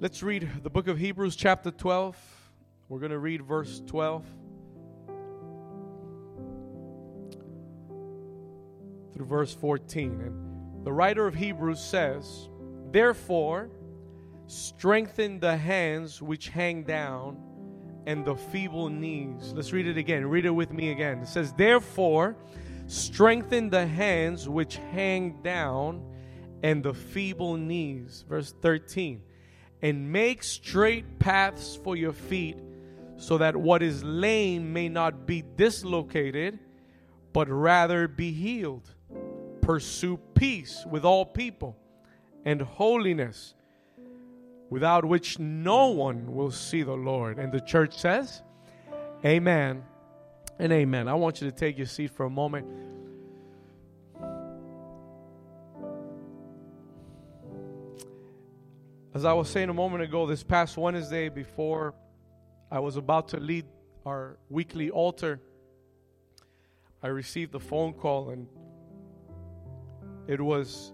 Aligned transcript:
Let's 0.00 0.22
read 0.22 0.48
the 0.62 0.70
book 0.70 0.86
of 0.86 0.96
Hebrews, 0.96 1.34
chapter 1.34 1.72
12. 1.72 2.16
We're 2.88 3.00
going 3.00 3.10
to 3.10 3.18
read 3.18 3.42
verse 3.42 3.82
12 3.84 4.24
through 9.12 9.26
verse 9.26 9.52
14. 9.54 10.20
And 10.20 10.86
the 10.86 10.92
writer 10.92 11.26
of 11.26 11.34
Hebrews 11.34 11.82
says, 11.82 12.48
Therefore, 12.92 13.70
strengthen 14.46 15.40
the 15.40 15.56
hands 15.56 16.22
which 16.22 16.48
hang 16.50 16.84
down 16.84 17.36
and 18.06 18.24
the 18.24 18.36
feeble 18.36 18.88
knees. 18.90 19.52
Let's 19.52 19.72
read 19.72 19.88
it 19.88 19.96
again. 19.96 20.24
Read 20.26 20.46
it 20.46 20.50
with 20.50 20.72
me 20.72 20.92
again. 20.92 21.18
It 21.18 21.26
says, 21.26 21.52
Therefore, 21.54 22.36
strengthen 22.86 23.68
the 23.68 23.84
hands 23.84 24.48
which 24.48 24.76
hang 24.92 25.42
down 25.42 26.04
and 26.62 26.84
the 26.84 26.94
feeble 26.94 27.56
knees. 27.56 28.24
Verse 28.28 28.54
13. 28.62 29.22
And 29.82 30.12
make 30.12 30.42
straight 30.42 31.18
paths 31.18 31.76
for 31.76 31.96
your 31.96 32.12
feet, 32.12 32.58
so 33.16 33.38
that 33.38 33.56
what 33.56 33.82
is 33.82 34.02
lame 34.02 34.72
may 34.72 34.88
not 34.88 35.26
be 35.26 35.44
dislocated, 35.56 36.58
but 37.32 37.48
rather 37.48 38.08
be 38.08 38.32
healed. 38.32 38.90
Pursue 39.60 40.18
peace 40.34 40.84
with 40.90 41.04
all 41.04 41.24
people 41.24 41.76
and 42.44 42.62
holiness, 42.62 43.54
without 44.70 45.04
which 45.04 45.38
no 45.38 45.88
one 45.88 46.34
will 46.34 46.50
see 46.50 46.82
the 46.82 46.94
Lord. 46.94 47.38
And 47.38 47.52
the 47.52 47.60
church 47.60 47.98
says, 47.98 48.42
Amen 49.24 49.82
and 50.58 50.72
amen. 50.72 51.08
I 51.08 51.14
want 51.14 51.40
you 51.40 51.50
to 51.50 51.56
take 51.56 51.76
your 51.76 51.86
seat 51.86 52.10
for 52.10 52.26
a 52.26 52.30
moment. 52.30 52.66
As 59.18 59.24
I 59.24 59.32
was 59.32 59.48
saying 59.50 59.68
a 59.68 59.74
moment 59.74 60.04
ago, 60.04 60.26
this 60.26 60.44
past 60.44 60.76
Wednesday, 60.76 61.28
before 61.28 61.92
I 62.70 62.78
was 62.78 62.96
about 62.96 63.26
to 63.30 63.40
lead 63.40 63.64
our 64.06 64.38
weekly 64.48 64.90
altar, 64.90 65.40
I 67.02 67.08
received 67.08 67.52
a 67.56 67.58
phone 67.58 67.94
call, 67.94 68.30
and 68.30 68.46
it 70.28 70.40
was 70.40 70.92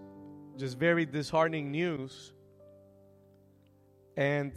just 0.56 0.78
very 0.78 1.05
disheartening 1.05 1.70
news. 1.70 2.33
And 4.16 4.55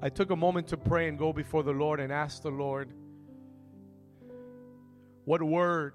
I 0.00 0.08
took 0.08 0.30
a 0.30 0.36
moment 0.36 0.68
to 0.68 0.76
pray 0.76 1.08
and 1.08 1.18
go 1.18 1.32
before 1.32 1.64
the 1.64 1.72
Lord 1.72 1.98
and 1.98 2.12
ask 2.12 2.42
the 2.42 2.50
Lord, 2.50 2.92
what 5.24 5.42
word 5.42 5.94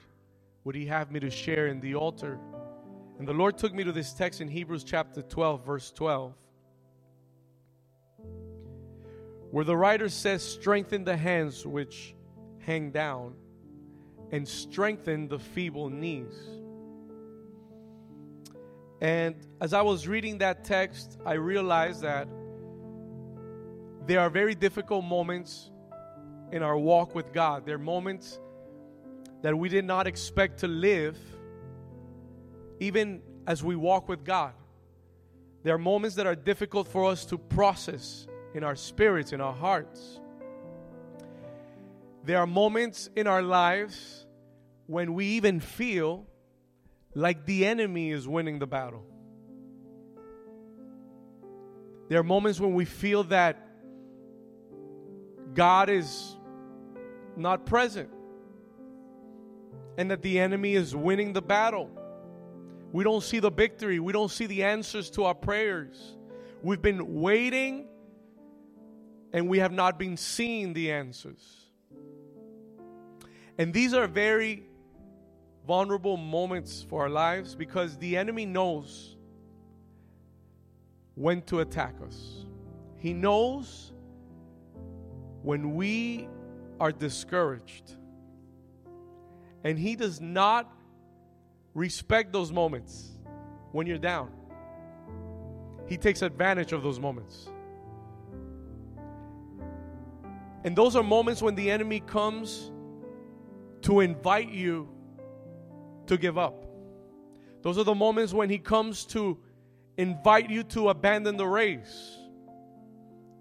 would 0.65 0.75
He 0.75 0.85
have 0.87 1.13
me 1.13 1.21
to 1.21 1.29
share 1.29 1.67
in 1.67 1.79
the 1.79 1.95
altar? 1.95 2.37
And 3.19 3.25
the 3.25 3.33
Lord 3.33 3.57
took 3.57 3.73
me 3.73 3.85
to 3.85 3.93
this 3.93 4.11
text 4.11 4.41
in 4.41 4.49
Hebrews 4.49 4.83
chapter 4.83 5.21
12, 5.21 5.65
verse 5.65 5.91
12 5.91 6.33
where 9.55 9.63
the 9.63 9.77
writer 9.77 10.09
says, 10.09 10.43
Strengthen 10.43 11.05
the 11.05 11.15
hands 11.15 11.65
which 11.65 12.13
hang 12.59 12.91
down, 12.91 13.33
and 14.33 14.45
strengthen 14.45 15.29
the 15.29 15.39
feeble 15.39 15.89
knees. 15.89 16.35
And 18.99 19.33
as 19.61 19.71
I 19.71 19.81
was 19.81 20.09
reading 20.09 20.39
that 20.39 20.65
text, 20.65 21.17
I 21.25 21.35
realized 21.35 22.01
that 22.01 22.27
there 24.05 24.19
are 24.19 24.29
very 24.29 24.55
difficult 24.55 25.05
moments 25.05 25.71
in 26.51 26.61
our 26.61 26.77
walk 26.77 27.15
with 27.15 27.31
God. 27.31 27.65
There 27.65 27.75
are 27.75 27.77
moments 27.77 28.41
that 29.41 29.57
we 29.57 29.69
did 29.69 29.85
not 29.85 30.05
expect 30.05 30.59
to 30.59 30.67
live, 30.67 31.17
even 32.81 33.21
as 33.47 33.63
we 33.63 33.77
walk 33.77 34.09
with 34.09 34.25
God. 34.25 34.51
There 35.63 35.73
are 35.73 35.77
moments 35.77 36.17
that 36.17 36.27
are 36.27 36.35
difficult 36.35 36.89
for 36.89 37.05
us 37.05 37.23
to 37.27 37.37
process 37.37 38.27
in 38.55 38.63
our 38.63 38.75
spirits, 38.75 39.33
in 39.33 39.41
our 39.41 39.53
hearts. 39.53 40.21
There 42.23 42.39
are 42.39 42.47
moments 42.47 43.09
in 43.13 43.27
our 43.27 43.41
lives 43.41 44.25
when 44.87 45.13
we 45.13 45.25
even 45.25 45.59
feel 45.59 46.25
like 47.13 47.45
the 47.45 47.65
enemy 47.65 48.11
is 48.11 48.27
winning 48.27 48.59
the 48.59 48.65
battle. 48.65 49.03
There 52.07 52.17
are 52.17 52.23
moments 52.23 52.59
when 52.59 52.73
we 52.73 52.85
feel 52.85 53.25
that 53.25 53.67
God 55.53 55.89
is 55.89 56.37
not 57.35 57.65
present 57.65 58.09
and 59.97 60.11
that 60.11 60.21
the 60.21 60.39
enemy 60.39 60.75
is 60.75 60.95
winning 60.95 61.33
the 61.33 61.41
battle. 61.41 61.89
We 62.93 63.03
don't 63.03 63.23
see 63.23 63.39
the 63.39 63.51
victory, 63.51 63.99
we 63.99 64.13
don't 64.13 64.31
see 64.31 64.45
the 64.45 64.63
answers 64.63 65.09
to 65.11 65.25
our 65.25 65.35
prayers. 65.35 66.15
We've 66.63 66.81
been 66.81 67.19
waiting 67.19 67.89
and 69.35 69.49
we 69.49 69.59
have 69.59 69.73
not 69.73 69.99
been 69.99 70.15
seeing 70.15 70.71
the 70.71 70.93
answers. 70.93 71.65
And 73.57 73.73
these 73.73 73.93
are 73.93 74.07
very 74.07 74.63
vulnerable 75.67 76.15
moments 76.15 76.85
for 76.89 77.01
our 77.01 77.09
lives 77.09 77.53
because 77.53 77.97
the 77.97 78.15
enemy 78.15 78.45
knows 78.45 79.17
when 81.15 81.41
to 81.41 81.59
attack 81.59 81.95
us. 82.07 82.45
He 82.95 83.11
knows 83.11 83.91
when 85.43 85.75
we 85.75 86.29
are 86.79 86.93
discouraged. 86.93 87.97
And 89.65 89.77
he 89.77 89.97
does 89.97 90.21
not 90.21 90.71
respect 91.73 92.31
those 92.31 92.53
moments 92.53 93.11
when 93.73 93.85
you're 93.85 93.97
down. 93.97 94.31
He 95.87 95.97
takes 95.97 96.21
advantage 96.21 96.71
of 96.71 96.83
those 96.83 97.01
moments. 97.01 97.49
And 100.65 100.75
those 100.75 100.95
are 100.95 101.03
moments 101.03 101.43
when 101.43 101.53
the 101.53 101.69
enemy 101.69 101.99
comes 101.99 102.71
to 103.83 103.99
invite 103.99 104.49
you 104.49 104.89
to 106.07 106.17
give 106.17 106.39
up. 106.39 106.65
Those 107.61 107.77
are 107.77 107.83
the 107.83 107.93
moments 107.93 108.33
when 108.33 108.49
he 108.49 108.57
comes 108.57 109.05
to 109.07 109.37
invite 109.95 110.49
you 110.49 110.63
to 110.63 110.89
abandon 110.89 111.37
the 111.37 111.45
race, 111.45 112.17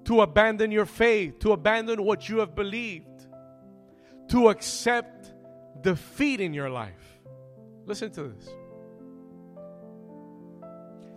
to 0.05 0.21
abandon 0.21 0.71
your 0.71 0.85
faith, 0.85 1.39
to 1.39 1.53
abandon 1.53 2.05
what 2.05 2.29
you 2.29 2.41
have 2.41 2.55
believed, 2.55 3.27
to 4.29 4.51
accept 4.51 5.33
defeat 5.81 6.43
in 6.43 6.53
your 6.53 6.69
life. 6.69 7.19
Listen 7.87 8.11
to 8.13 8.25
this. 8.25 8.51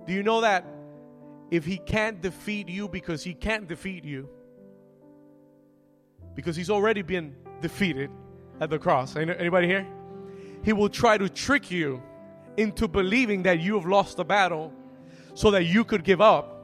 Do 0.06 0.14
you 0.14 0.24
know 0.24 0.40
that 0.40 0.66
if 1.52 1.66
he 1.66 1.78
can't 1.80 2.22
defeat 2.22 2.70
you 2.70 2.88
because 2.88 3.26
he 3.26 3.34
can't 3.34 3.68
defeat 3.68 4.06
you, 4.06 4.30
because 6.38 6.56
he's 6.56 6.70
already 6.70 7.02
been 7.02 7.36
defeated 7.62 8.12
at 8.62 8.70
the 8.70 8.78
cross. 8.78 9.16
Anybody 9.16 9.66
here? 9.66 9.88
He 10.64 10.72
will 10.72 10.88
try 10.88 11.18
to 11.18 11.28
trick 11.28 11.72
you 11.72 12.00
into 12.58 12.88
believing 12.88 13.42
that 13.44 13.60
you 13.60 13.74
have 13.74 13.88
lost 13.88 14.18
the 14.18 14.24
battle 14.24 14.72
so 15.34 15.50
that 15.50 15.64
you 15.64 15.84
could 15.84 16.04
give 16.04 16.22
up 16.22 16.64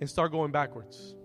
and 0.00 0.08
start 0.08 0.30
going 0.30 0.52
backwards. 0.52 1.16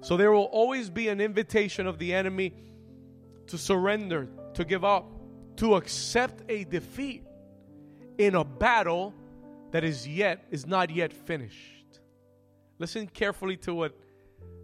So 0.00 0.16
there 0.16 0.32
will 0.32 0.50
always 0.50 0.90
be 0.90 1.06
an 1.06 1.20
invitation 1.20 1.86
of 1.86 1.96
the 2.00 2.12
enemy 2.12 2.54
to 3.46 3.56
surrender, 3.56 4.28
to 4.54 4.64
give 4.64 4.84
up, 4.84 5.12
to 5.58 5.76
accept 5.76 6.42
a 6.48 6.64
defeat 6.64 7.22
in 8.18 8.34
a 8.34 8.42
battle 8.42 9.14
that 9.72 9.84
is 9.84 10.06
yet 10.06 10.46
is 10.50 10.66
not 10.66 10.90
yet 10.90 11.12
finished. 11.12 12.00
Listen 12.78 13.06
carefully 13.06 13.56
to 13.58 13.74
what 13.74 13.98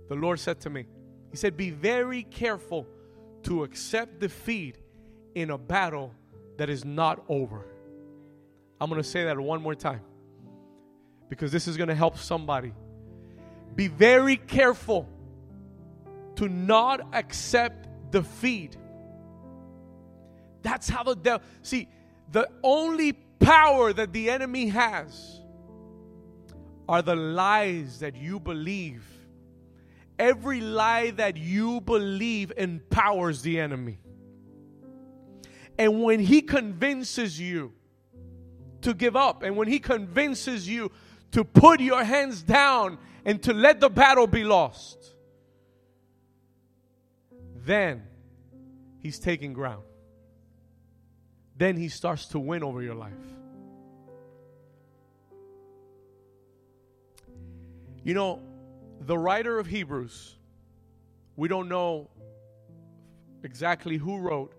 the 0.09 0.15
Lord 0.15 0.41
said 0.41 0.61
to 0.61 0.71
me. 0.71 0.87
He 1.31 1.37
said, 1.37 1.57
"Be 1.57 1.71
very 1.71 2.23
careful 2.23 2.87
to 3.43 3.65
accept 3.65 4.21
defeat 4.21 4.79
in 5.35 5.51
a 5.51 5.59
battle 5.59 6.15
that 6.57 6.71
is 6.71 6.85
not 6.85 7.25
over." 7.29 7.67
I'm 8.81 8.89
going 8.89 9.03
to 9.03 9.09
say 9.09 9.25
that 9.25 9.39
one 9.39 9.61
more 9.61 9.75
time 9.75 10.03
because 11.29 11.53
this 11.53 11.69
is 11.69 11.77
going 11.77 11.89
to 11.89 11.95
help 11.95 12.17
somebody. 12.17 12.73
Be 13.75 13.89
very 13.89 14.37
careful 14.37 15.09
to 16.37 16.49
not 16.49 17.15
accept 17.15 18.11
defeat. 18.11 18.77
That's 20.63 20.89
how 20.89 21.03
the 21.03 21.15
devil, 21.15 21.47
see, 21.63 21.89
the 22.31 22.49
only 22.63 23.13
power 23.41 23.93
that 23.93 24.13
the 24.13 24.31
enemy 24.31 24.69
has 24.69 25.41
are 26.89 27.03
the 27.03 27.17
lies 27.17 28.01
that 28.01 28.17
you 28.17 28.41
believe. 28.41 29.05
Every 30.19 30.61
lie 30.61 31.11
that 31.13 31.37
you 31.37 31.81
believe 31.81 32.53
empowers 32.57 33.43
the 33.43 33.61
enemy. 33.61 33.99
And 35.79 36.03
when 36.03 36.19
he 36.21 36.43
convinces 36.43 37.39
you 37.39 37.73
to 38.81 38.95
give 38.95 39.15
up, 39.15 39.43
and 39.43 39.57
when 39.57 39.69
he 39.69 39.79
convinces 39.79 40.69
you 40.69 40.91
to 41.33 41.45
put 41.45 41.81
your 41.81 42.03
hands 42.03 42.43
down 42.43 42.99
and 43.25 43.43
to 43.43 43.53
let 43.53 43.81
the 43.81 43.91
battle 43.91 44.27
be 44.27 44.43
lost, 44.45 45.15
then 47.55 48.03
he's 49.01 49.19
taking 49.19 49.53
ground 49.53 49.83
then 51.59 51.77
He 51.77 51.89
starts 51.89 52.27
to 52.27 52.39
win 52.39 52.63
over 52.63 52.81
your 52.83 52.95
life. 52.95 53.13
You 58.05 58.15
know, 58.15 58.41
the 59.01 59.19
writer 59.19 59.59
of 59.59 59.67
Hebrews, 59.67 60.37
we 61.37 61.49
don't 61.49 61.69
know 61.69 62.09
exactly 63.43 63.97
who 63.97 64.19
wrote 64.19 64.55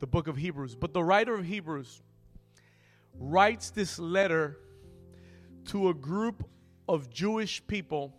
the 0.00 0.06
book 0.06 0.26
of 0.26 0.36
Hebrews, 0.36 0.74
but 0.74 0.92
the 0.92 1.02
writer 1.02 1.34
of 1.34 1.44
Hebrews 1.44 2.02
writes 3.14 3.70
this 3.70 3.98
letter 3.98 4.58
to 5.66 5.90
a 5.90 5.94
group 5.94 6.48
of 6.88 7.10
Jewish 7.10 7.64
people 7.66 8.14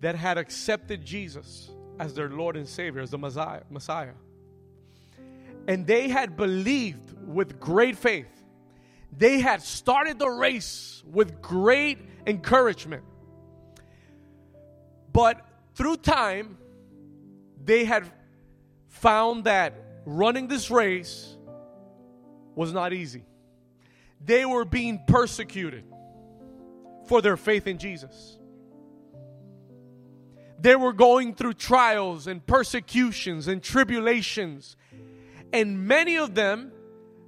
that 0.00 0.14
had 0.14 0.38
accepted 0.38 1.04
Jesus 1.04 1.70
as 1.98 2.14
their 2.14 2.28
Lord 2.28 2.56
and 2.56 2.68
Savior, 2.68 3.00
as 3.00 3.10
the 3.10 3.18
Messiah. 3.18 4.12
And 5.66 5.86
they 5.86 6.08
had 6.08 6.36
believed 6.36 7.12
with 7.26 7.58
great 7.58 7.96
faith. 7.96 8.28
They 9.16 9.40
had 9.40 9.62
started 9.62 10.18
the 10.18 10.28
race 10.28 11.02
with 11.10 11.40
great 11.40 11.98
encouragement. 12.26 13.04
But 15.12 15.40
through 15.74 15.98
time, 15.98 16.58
they 17.64 17.84
had 17.84 18.10
found 18.88 19.44
that 19.44 19.74
running 20.04 20.48
this 20.48 20.70
race 20.70 21.36
was 22.54 22.72
not 22.72 22.92
easy. 22.92 23.24
They 24.24 24.44
were 24.44 24.64
being 24.64 25.02
persecuted 25.06 25.84
for 27.06 27.22
their 27.22 27.36
faith 27.36 27.66
in 27.66 27.78
Jesus. 27.78 28.38
They 30.58 30.76
were 30.76 30.92
going 30.92 31.34
through 31.34 31.54
trials 31.54 32.26
and 32.26 32.44
persecutions 32.44 33.48
and 33.48 33.62
tribulations. 33.62 34.76
And 35.54 35.86
many 35.86 36.18
of 36.18 36.34
them 36.34 36.72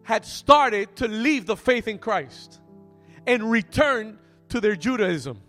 had 0.02 0.24
started 0.24 0.96
to 0.96 1.06
leave 1.06 1.46
the 1.46 1.56
faith 1.56 1.86
in 1.86 1.98
Christ 1.98 2.60
and 3.24 3.48
return 3.48 4.18
to 4.48 4.60
their 4.60 4.74
Judaism 4.74 5.40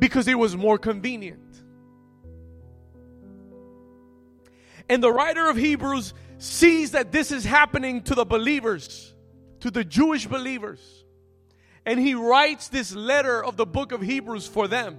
because 0.00 0.26
it 0.26 0.36
was 0.36 0.56
more 0.56 0.76
convenient. 0.76 1.62
And 4.88 5.00
the 5.00 5.12
writer 5.12 5.48
of 5.48 5.56
Hebrews 5.56 6.14
sees 6.38 6.90
that 6.90 7.12
this 7.12 7.30
is 7.30 7.44
happening 7.44 8.02
to 8.02 8.16
the 8.16 8.24
believers, 8.24 9.14
to 9.60 9.70
the 9.70 9.84
Jewish 9.84 10.26
believers. 10.26 10.80
And 11.86 12.00
he 12.00 12.14
writes 12.14 12.68
this 12.68 12.92
letter 12.92 13.44
of 13.44 13.56
the 13.56 13.66
book 13.66 13.92
of 13.92 14.00
Hebrews 14.00 14.48
for 14.48 14.66
them. 14.66 14.98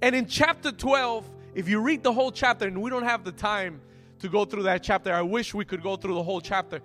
And 0.00 0.14
in 0.14 0.28
chapter 0.28 0.72
12, 0.72 1.30
if 1.54 1.68
you 1.68 1.80
read 1.80 2.02
the 2.02 2.12
whole 2.12 2.32
chapter, 2.32 2.66
and 2.66 2.80
we 2.82 2.90
don't 2.90 3.04
have 3.04 3.24
the 3.24 3.32
time 3.32 3.80
to 4.20 4.28
go 4.28 4.44
through 4.44 4.64
that 4.64 4.82
chapter, 4.82 5.12
I 5.12 5.22
wish 5.22 5.54
we 5.54 5.64
could 5.64 5.82
go 5.82 5.96
through 5.96 6.14
the 6.14 6.22
whole 6.22 6.40
chapter. 6.40 6.80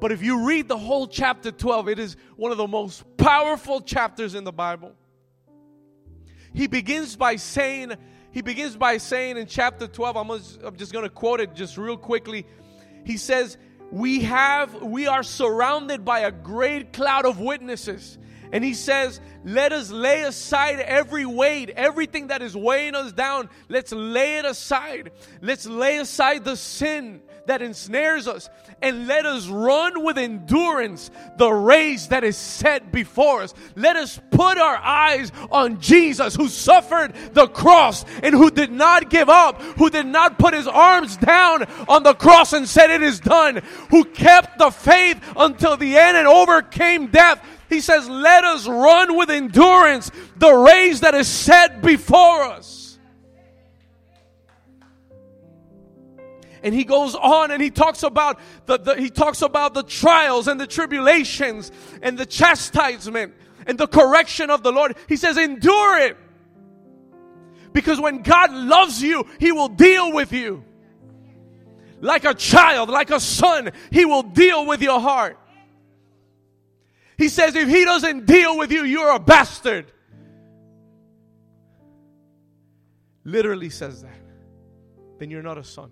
But 0.00 0.12
if 0.12 0.22
you 0.22 0.46
read 0.46 0.68
the 0.68 0.78
whole 0.78 1.06
chapter 1.06 1.50
12, 1.50 1.88
it 1.88 1.98
is 1.98 2.16
one 2.36 2.52
of 2.52 2.58
the 2.58 2.66
most 2.66 3.04
powerful 3.16 3.80
chapters 3.80 4.34
in 4.34 4.44
the 4.44 4.52
Bible. 4.52 4.94
He 6.54 6.66
begins 6.66 7.16
by 7.16 7.36
saying, 7.36 7.92
he 8.30 8.42
begins 8.42 8.76
by 8.76 8.96
saying 8.96 9.36
in 9.36 9.46
chapter 9.46 9.86
12, 9.86 10.16
I'm 10.16 10.28
just, 10.28 10.60
I'm 10.62 10.76
just 10.76 10.92
going 10.92 11.04
to 11.04 11.10
quote 11.10 11.40
it 11.40 11.54
just 11.54 11.76
real 11.76 11.96
quickly. 11.96 12.46
He 13.04 13.16
says, 13.16 13.58
We 13.90 14.20
have, 14.20 14.82
we 14.82 15.06
are 15.06 15.22
surrounded 15.22 16.04
by 16.04 16.20
a 16.20 16.30
great 16.30 16.92
cloud 16.92 17.26
of 17.26 17.40
witnesses. 17.40 18.18
And 18.52 18.64
he 18.64 18.74
says, 18.74 19.20
Let 19.44 19.72
us 19.72 19.90
lay 19.90 20.22
aside 20.22 20.80
every 20.80 21.26
weight, 21.26 21.70
everything 21.70 22.28
that 22.28 22.42
is 22.42 22.56
weighing 22.56 22.94
us 22.94 23.12
down. 23.12 23.48
Let's 23.68 23.92
lay 23.92 24.38
it 24.38 24.44
aside. 24.44 25.12
Let's 25.40 25.66
lay 25.66 25.98
aside 25.98 26.44
the 26.44 26.56
sin 26.56 27.22
that 27.46 27.62
ensnares 27.62 28.28
us 28.28 28.48
and 28.82 29.06
let 29.06 29.26
us 29.26 29.48
run 29.48 30.04
with 30.04 30.18
endurance 30.18 31.10
the 31.36 31.50
race 31.50 32.06
that 32.08 32.24
is 32.24 32.36
set 32.36 32.92
before 32.92 33.42
us. 33.42 33.54
Let 33.76 33.96
us 33.96 34.20
put 34.30 34.58
our 34.58 34.76
eyes 34.76 35.32
on 35.50 35.80
Jesus 35.80 36.34
who 36.34 36.48
suffered 36.48 37.14
the 37.32 37.48
cross 37.48 38.04
and 38.22 38.34
who 38.34 38.50
did 38.50 38.70
not 38.70 39.10
give 39.10 39.28
up, 39.28 39.60
who 39.62 39.90
did 39.90 40.06
not 40.06 40.38
put 40.38 40.54
his 40.54 40.66
arms 40.66 41.16
down 41.16 41.64
on 41.88 42.02
the 42.02 42.14
cross 42.14 42.52
and 42.52 42.68
said, 42.68 42.90
It 42.90 43.02
is 43.02 43.20
done, 43.20 43.62
who 43.90 44.04
kept 44.04 44.58
the 44.58 44.70
faith 44.70 45.20
until 45.36 45.76
the 45.76 45.96
end 45.96 46.16
and 46.16 46.26
overcame 46.26 47.08
death. 47.08 47.44
He 47.70 47.80
says, 47.80 48.08
Let 48.08 48.44
us 48.44 48.66
run 48.66 49.16
with 49.16 49.30
endurance 49.30 50.10
the 50.36 50.52
race 50.52 51.00
that 51.00 51.14
is 51.14 51.28
set 51.28 51.80
before 51.80 52.42
us. 52.42 52.80
and 56.62 56.74
he 56.74 56.84
goes 56.84 57.14
on 57.14 57.50
and 57.50 57.62
he 57.62 57.70
talks 57.70 58.02
about 58.02 58.38
the, 58.66 58.78
the, 58.78 58.94
he 58.94 59.10
talks 59.10 59.42
about 59.42 59.74
the 59.74 59.82
trials 59.82 60.48
and 60.48 60.60
the 60.60 60.66
tribulations 60.66 61.72
and 62.02 62.18
the 62.18 62.26
chastisement 62.26 63.34
and 63.66 63.78
the 63.78 63.86
correction 63.86 64.50
of 64.50 64.62
the 64.62 64.72
Lord. 64.72 64.96
He 65.08 65.16
says, 65.16 65.36
endure 65.36 65.98
it. 65.98 66.16
Because 67.72 68.00
when 68.00 68.22
God 68.22 68.52
loves 68.52 69.02
you, 69.02 69.26
he 69.38 69.52
will 69.52 69.68
deal 69.68 70.12
with 70.12 70.32
you. 70.32 70.64
Like 72.00 72.24
a 72.24 72.34
child, 72.34 72.88
like 72.88 73.10
a 73.10 73.20
son, 73.20 73.70
he 73.90 74.04
will 74.04 74.22
deal 74.22 74.66
with 74.66 74.82
your 74.82 75.00
heart. 75.00 75.38
He 77.20 77.28
says, 77.28 77.54
if 77.54 77.68
he 77.68 77.84
doesn't 77.84 78.24
deal 78.24 78.56
with 78.56 78.72
you, 78.72 78.82
you're 78.82 79.10
a 79.10 79.18
bastard. 79.18 79.92
Literally 83.24 83.68
says 83.68 84.00
that. 84.00 84.22
Then 85.18 85.30
you're 85.30 85.42
not 85.42 85.58
a 85.58 85.64
son. 85.64 85.90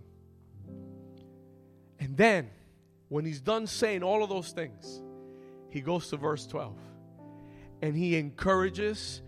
And 2.00 2.16
then, 2.16 2.48
when 3.10 3.26
he's 3.26 3.42
done 3.42 3.66
saying 3.66 4.02
all 4.02 4.22
of 4.22 4.30
those 4.30 4.52
things, 4.52 5.02
he 5.68 5.82
goes 5.82 6.08
to 6.08 6.16
verse 6.16 6.46
12 6.46 6.74
and 7.82 7.94
he 7.94 8.16
encourages 8.16 9.20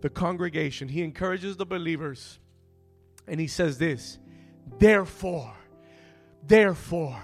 the 0.00 0.08
congregation, 0.08 0.88
he 0.88 1.02
encourages 1.02 1.58
the 1.58 1.66
believers, 1.66 2.38
and 3.26 3.38
he 3.38 3.48
says 3.48 3.76
this 3.76 4.18
Therefore, 4.78 5.52
therefore, 6.42 7.22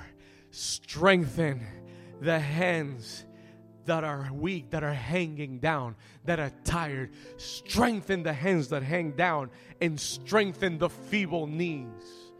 strengthen 0.50 1.66
the 2.20 2.38
hands 2.38 3.24
that 3.86 4.04
are 4.04 4.28
weak, 4.32 4.70
that 4.70 4.84
are 4.84 4.92
hanging 4.92 5.58
down, 5.58 5.96
that 6.24 6.38
are 6.38 6.52
tired. 6.64 7.10
Strengthen 7.36 8.22
the 8.22 8.32
hands 8.32 8.68
that 8.68 8.82
hang 8.82 9.12
down 9.12 9.50
and 9.80 9.98
strengthen 9.98 10.78
the 10.78 10.88
feeble 10.88 11.46
knees. 11.46 12.32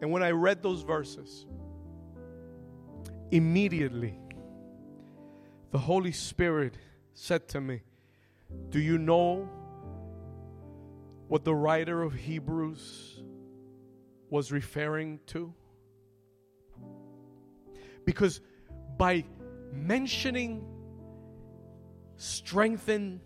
And 0.00 0.10
when 0.10 0.22
I 0.22 0.30
read 0.30 0.62
those 0.62 0.82
verses, 0.82 1.46
immediately 3.30 4.18
the 5.70 5.78
Holy 5.78 6.12
Spirit 6.12 6.76
said 7.14 7.48
to 7.48 7.60
me, 7.60 7.82
Do 8.70 8.80
you 8.80 8.98
know 8.98 9.48
what 11.28 11.44
the 11.44 11.54
writer 11.54 12.02
of 12.02 12.12
Hebrews 12.12 13.22
was 14.28 14.52
referring 14.52 15.20
to? 15.28 15.54
Because 18.04 18.40
by 18.96 19.24
mentioning 19.72 20.64
strengthen 22.16 23.20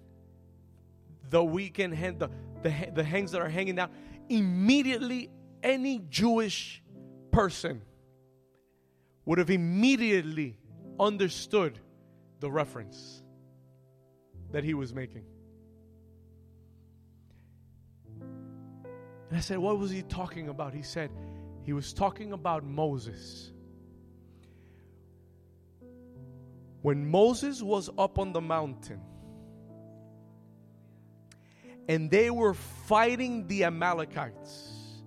the 1.30 1.42
weakened 1.42 1.94
hand, 1.94 2.18
the, 2.18 2.30
the, 2.62 2.90
the 2.94 3.04
hands 3.04 3.32
that 3.32 3.40
are 3.40 3.48
hanging 3.48 3.74
down, 3.76 3.90
immediately 4.28 5.30
any 5.62 5.98
Jewish 6.08 6.82
person 7.30 7.82
would 9.24 9.38
have 9.38 9.50
immediately 9.50 10.58
understood 10.98 11.78
the 12.40 12.50
reference 12.50 13.22
that 14.52 14.64
he 14.64 14.74
was 14.74 14.94
making. 14.94 15.24
And 19.28 19.36
I 19.36 19.40
said, 19.40 19.58
What 19.58 19.78
was 19.78 19.90
he 19.90 20.02
talking 20.02 20.48
about? 20.48 20.72
He 20.72 20.82
said, 20.82 21.10
He 21.64 21.72
was 21.72 21.92
talking 21.92 22.32
about 22.32 22.64
Moses. 22.64 23.52
When 26.86 27.10
Moses 27.10 27.64
was 27.64 27.90
up 27.98 28.16
on 28.16 28.32
the 28.32 28.40
mountain 28.40 29.00
and 31.88 32.08
they 32.08 32.30
were 32.30 32.54
fighting 32.54 33.48
the 33.48 33.64
Amalekites 33.64 35.02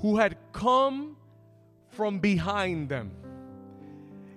who 0.00 0.16
had 0.16 0.38
come 0.54 1.18
from 1.90 2.20
behind 2.20 2.88
them. 2.88 3.10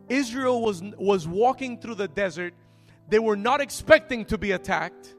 Israel 0.10 0.62
was, 0.62 0.84
was 0.98 1.26
walking 1.26 1.80
through 1.80 1.96
the 1.96 2.10
desert. 2.10 2.54
They 3.08 3.20
were 3.20 3.38
not 3.38 3.62
expecting 3.62 4.26
to 4.26 4.38
be 4.38 4.52
attacked. 4.52 5.16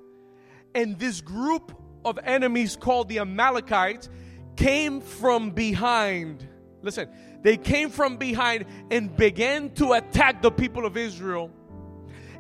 And 0.75 0.99
this 0.99 1.23
group 1.23 1.75
of 2.05 2.19
enemies 2.23 2.77
called 2.77 3.09
the 3.09 3.21
Amalekites 3.21 4.11
came 4.57 5.01
from 5.01 5.53
behind. 5.53 6.47
Listen, 6.83 7.09
they 7.43 7.57
came 7.57 7.91
from 7.91 8.17
behind 8.17 8.67
and 8.91 9.17
began 9.17 9.71
to 9.71 9.93
attack 9.93 10.43
the 10.43 10.51
people 10.51 10.85
of 10.85 10.97
Israel. 10.97 11.51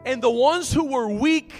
And 0.04 0.20
the 0.20 0.30
ones 0.30 0.72
who 0.72 0.86
were 0.86 1.08
weak, 1.08 1.54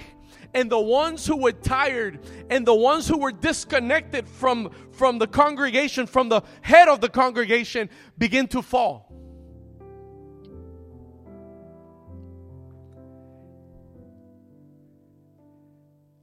and 0.53 0.71
the 0.71 0.81
ones 0.81 1.25
who 1.25 1.37
were 1.37 1.53
tired, 1.53 2.19
and 2.51 2.67
the 2.67 2.75
ones 2.75 3.07
who 3.07 3.19
were 3.19 3.33
disconnected 3.33 4.29
from, 4.29 4.71
from 4.91 5.19
the 5.19 5.29
congregation, 5.29 6.07
from 6.07 6.29
the 6.29 6.43
head 6.61 6.89
of 6.89 7.01
the 7.01 7.09
congregation, 7.09 7.89
begin 8.19 8.49
to 8.49 8.61
fall. 8.61 9.09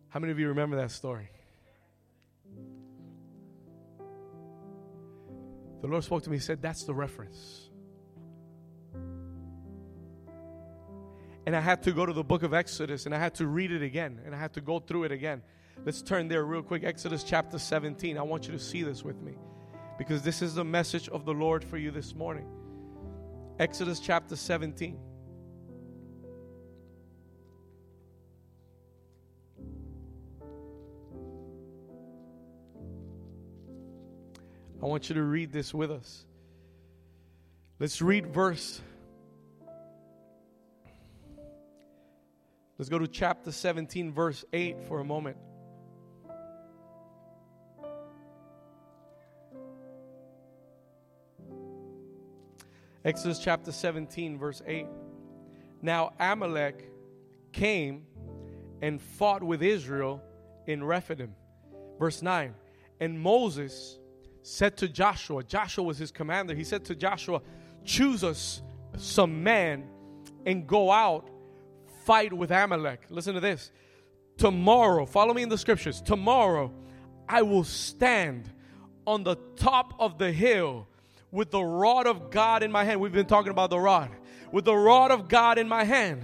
How 0.09 0.19
many 0.19 0.31
of 0.31 0.39
you 0.39 0.49
remember 0.49 0.75
that 0.77 0.91
story? 0.91 1.29
The 5.81 5.87
Lord 5.87 6.03
spoke 6.03 6.23
to 6.23 6.29
me, 6.29 6.37
He 6.37 6.41
said, 6.41 6.61
That's 6.61 6.83
the 6.83 6.93
reference. 6.93 7.69
And 11.45 11.55
I 11.55 11.61
had 11.61 11.81
to 11.83 11.91
go 11.91 12.05
to 12.05 12.13
the 12.13 12.23
book 12.23 12.43
of 12.43 12.53
Exodus 12.53 13.07
and 13.07 13.15
I 13.15 13.17
had 13.17 13.33
to 13.35 13.47
read 13.47 13.71
it 13.71 13.81
again 13.81 14.21
and 14.23 14.35
I 14.35 14.37
had 14.37 14.53
to 14.53 14.61
go 14.61 14.79
through 14.79 15.05
it 15.05 15.11
again. 15.11 15.41
Let's 15.83 16.01
turn 16.01 16.27
there 16.27 16.43
real 16.43 16.61
quick. 16.61 16.83
Exodus 16.83 17.23
chapter 17.23 17.57
17. 17.57 18.17
I 18.17 18.21
want 18.21 18.45
you 18.45 18.51
to 18.51 18.59
see 18.59 18.83
this 18.83 19.03
with 19.03 19.19
me 19.21 19.35
because 19.97 20.21
this 20.21 20.41
is 20.41 20.53
the 20.53 20.63
message 20.63 21.09
of 21.09 21.25
the 21.25 21.33
Lord 21.33 21.63
for 21.63 21.77
you 21.77 21.89
this 21.89 22.13
morning. 22.13 22.45
Exodus 23.57 23.99
chapter 23.99 24.35
17. 24.35 24.99
I 34.81 34.85
want 34.85 35.09
you 35.09 35.15
to 35.15 35.23
read 35.23 35.51
this 35.51 35.73
with 35.73 35.91
us. 35.91 36.25
Let's 37.79 38.01
read 38.01 38.27
verse. 38.27 38.81
Let's 42.77 42.87
go 42.87 42.97
to 42.97 43.07
chapter 43.07 43.51
17, 43.51 44.13
verse 44.13 44.45
8 44.53 44.81
for 44.87 45.01
a 45.01 45.03
moment. 45.03 45.35
Exodus 53.03 53.39
chapter 53.39 53.73
17, 53.73 54.37
verse 54.37 54.61
8. 54.65 54.85
Now 55.81 56.13
Amalek 56.19 56.89
came 57.51 58.05
and 58.81 59.01
fought 59.01 59.43
with 59.43 59.61
Israel 59.61 60.21
in 60.67 60.83
Rephidim. 60.83 61.35
Verse 61.97 62.21
9. 62.21 62.53
And 63.01 63.19
Moses 63.19 63.98
said 64.49 64.77
to 64.77 64.89
Joshua, 64.89 65.43
Joshua 65.43 65.83
was 65.83 65.97
his 65.97 66.11
commander, 66.11 66.55
he 66.55 66.63
said 66.63 66.85
to 66.85 66.95
Joshua, 66.95 67.41
Choose 67.85 68.23
us 68.23 68.61
some 68.97 69.43
men 69.43 69.87
and 70.45 70.67
go 70.67 70.91
out, 70.91 71.29
fight 72.05 72.33
with 72.33 72.51
Amalek. 72.51 73.03
Listen 73.09 73.35
to 73.35 73.39
this. 73.39 73.71
Tomorrow, 74.37 75.05
follow 75.05 75.33
me 75.33 75.43
in 75.43 75.49
the 75.49 75.57
scriptures. 75.57 76.01
Tomorrow, 76.01 76.73
I 77.27 77.43
will 77.43 77.63
stand 77.63 78.51
on 79.05 79.23
the 79.23 79.35
top 79.55 79.93
of 79.99 80.17
the 80.17 80.31
hill 80.31 80.87
with 81.31 81.51
the 81.51 81.63
rod 81.63 82.07
of 82.07 82.31
God 82.31 82.63
in 82.63 82.71
my 82.71 82.83
hand. 82.83 82.99
We've 82.99 83.11
been 83.11 83.27
talking 83.27 83.51
about 83.51 83.69
the 83.69 83.79
rod. 83.79 84.09
With 84.51 84.65
the 84.65 84.75
rod 84.75 85.11
of 85.11 85.27
God 85.27 85.59
in 85.59 85.67
my 85.67 85.83
hand. 85.83 86.23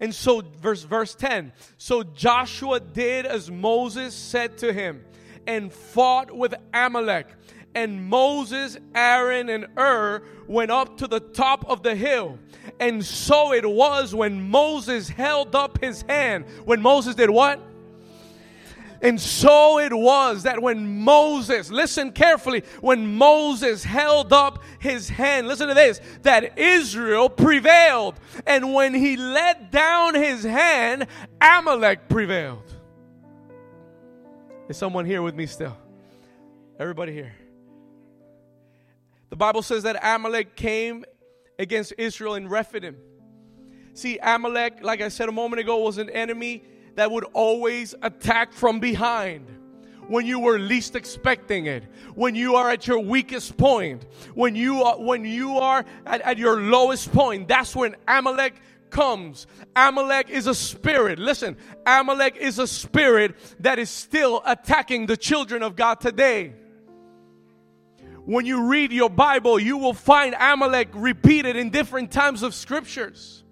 And 0.00 0.14
so, 0.14 0.42
verse, 0.60 0.82
verse 0.82 1.14
10 1.14 1.52
So 1.78 2.02
Joshua 2.02 2.80
did 2.80 3.24
as 3.24 3.50
Moses 3.50 4.14
said 4.14 4.58
to 4.58 4.72
him 4.72 5.04
and 5.46 5.72
fought 5.72 6.30
with 6.30 6.54
Amalek. 6.72 7.28
And 7.74 8.08
Moses, 8.08 8.78
Aaron, 8.94 9.48
and 9.48 9.66
Hur 9.76 10.22
went 10.46 10.70
up 10.70 10.98
to 10.98 11.06
the 11.06 11.20
top 11.20 11.68
of 11.68 11.82
the 11.82 11.94
hill. 11.94 12.38
And 12.80 13.04
so 13.04 13.52
it 13.52 13.68
was 13.68 14.14
when 14.14 14.48
Moses 14.50 15.08
held 15.08 15.54
up 15.54 15.80
his 15.80 16.02
hand. 16.02 16.46
When 16.64 16.80
Moses 16.80 17.14
did 17.14 17.30
what? 17.30 17.60
And 19.02 19.20
so 19.20 19.78
it 19.78 19.92
was 19.92 20.44
that 20.44 20.62
when 20.62 21.00
Moses, 21.02 21.70
listen 21.70 22.10
carefully, 22.10 22.62
when 22.80 23.18
Moses 23.18 23.84
held 23.84 24.32
up 24.32 24.62
his 24.78 25.10
hand, 25.10 25.46
listen 25.46 25.68
to 25.68 25.74
this, 25.74 26.00
that 26.22 26.58
Israel 26.58 27.28
prevailed. 27.28 28.18
And 28.46 28.72
when 28.72 28.94
he 28.94 29.18
let 29.18 29.70
down 29.70 30.14
his 30.14 30.42
hand, 30.42 31.06
Amalek 31.38 32.08
prevailed. 32.08 32.62
Is 34.70 34.78
someone 34.78 35.04
here 35.04 35.20
with 35.20 35.34
me 35.34 35.44
still? 35.44 35.76
Everybody 36.78 37.12
here. 37.12 37.34
The 39.30 39.36
Bible 39.36 39.62
says 39.62 39.82
that 39.84 39.98
Amalek 40.02 40.56
came 40.56 41.04
against 41.58 41.94
Israel 41.98 42.34
in 42.34 42.48
Rephidim. 42.48 42.96
See, 43.94 44.18
Amalek, 44.22 44.82
like 44.82 45.00
I 45.00 45.08
said 45.08 45.28
a 45.28 45.32
moment 45.32 45.60
ago, 45.60 45.78
was 45.78 45.98
an 45.98 46.10
enemy 46.10 46.64
that 46.96 47.10
would 47.10 47.24
always 47.32 47.94
attack 48.02 48.52
from 48.52 48.80
behind 48.80 49.46
when 50.08 50.26
you 50.26 50.38
were 50.38 50.58
least 50.58 50.96
expecting 50.96 51.66
it, 51.66 51.84
when 52.14 52.34
you 52.34 52.56
are 52.56 52.70
at 52.70 52.86
your 52.86 52.98
weakest 52.98 53.56
point, 53.56 54.04
when 54.34 54.54
you 54.54 54.82
are, 54.82 55.00
when 55.00 55.24
you 55.24 55.58
are 55.58 55.84
at, 56.04 56.20
at 56.22 56.38
your 56.38 56.60
lowest 56.60 57.12
point. 57.12 57.48
That's 57.48 57.74
when 57.74 57.96
Amalek 58.06 58.54
comes. 58.90 59.46
Amalek 59.74 60.28
is 60.30 60.46
a 60.46 60.54
spirit. 60.54 61.18
Listen, 61.18 61.56
Amalek 61.86 62.36
is 62.36 62.58
a 62.58 62.66
spirit 62.66 63.34
that 63.60 63.78
is 63.78 63.90
still 63.90 64.42
attacking 64.44 65.06
the 65.06 65.16
children 65.16 65.62
of 65.62 65.76
God 65.76 66.00
today. 66.00 66.52
When 68.24 68.46
you 68.46 68.68
read 68.68 68.92
your 68.92 69.10
Bible, 69.10 69.58
you 69.58 69.76
will 69.76 69.94
find 69.94 70.34
Amalek 70.38 70.88
repeated 70.94 71.56
in 71.56 71.70
different 71.70 72.10
times 72.10 72.42
of 72.42 72.54
scriptures 72.54 73.44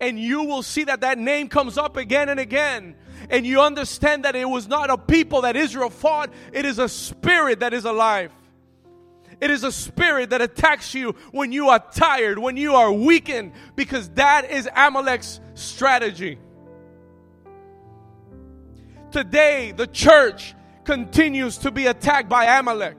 and 0.00 0.18
you 0.18 0.44
will 0.44 0.62
see 0.62 0.84
that 0.84 1.00
that 1.02 1.18
name 1.18 1.48
comes 1.48 1.78
up 1.78 1.96
again 1.96 2.28
and 2.28 2.40
again. 2.40 2.96
And 3.30 3.46
you 3.46 3.60
understand 3.60 4.24
that 4.24 4.36
it 4.36 4.48
was 4.48 4.68
not 4.68 4.90
a 4.90 4.98
people 4.98 5.42
that 5.42 5.56
Israel 5.56 5.90
fought, 5.90 6.30
it 6.52 6.64
is 6.64 6.78
a 6.78 6.88
spirit 6.88 7.60
that 7.60 7.72
is 7.72 7.84
alive. 7.84 8.32
It 9.40 9.50
is 9.50 9.64
a 9.64 9.72
spirit 9.72 10.30
that 10.30 10.40
attacks 10.40 10.94
you 10.94 11.16
when 11.32 11.50
you 11.50 11.68
are 11.68 11.82
tired, 11.92 12.38
when 12.38 12.56
you 12.56 12.74
are 12.74 12.92
weakened, 12.92 13.52
because 13.76 14.08
that 14.10 14.50
is 14.50 14.68
Amalek's 14.74 15.40
strategy. 15.54 16.38
Today, 19.10 19.72
the 19.72 19.86
church 19.86 20.54
continues 20.84 21.58
to 21.58 21.70
be 21.70 21.86
attacked 21.86 22.28
by 22.28 22.44
Amalek. 22.58 22.96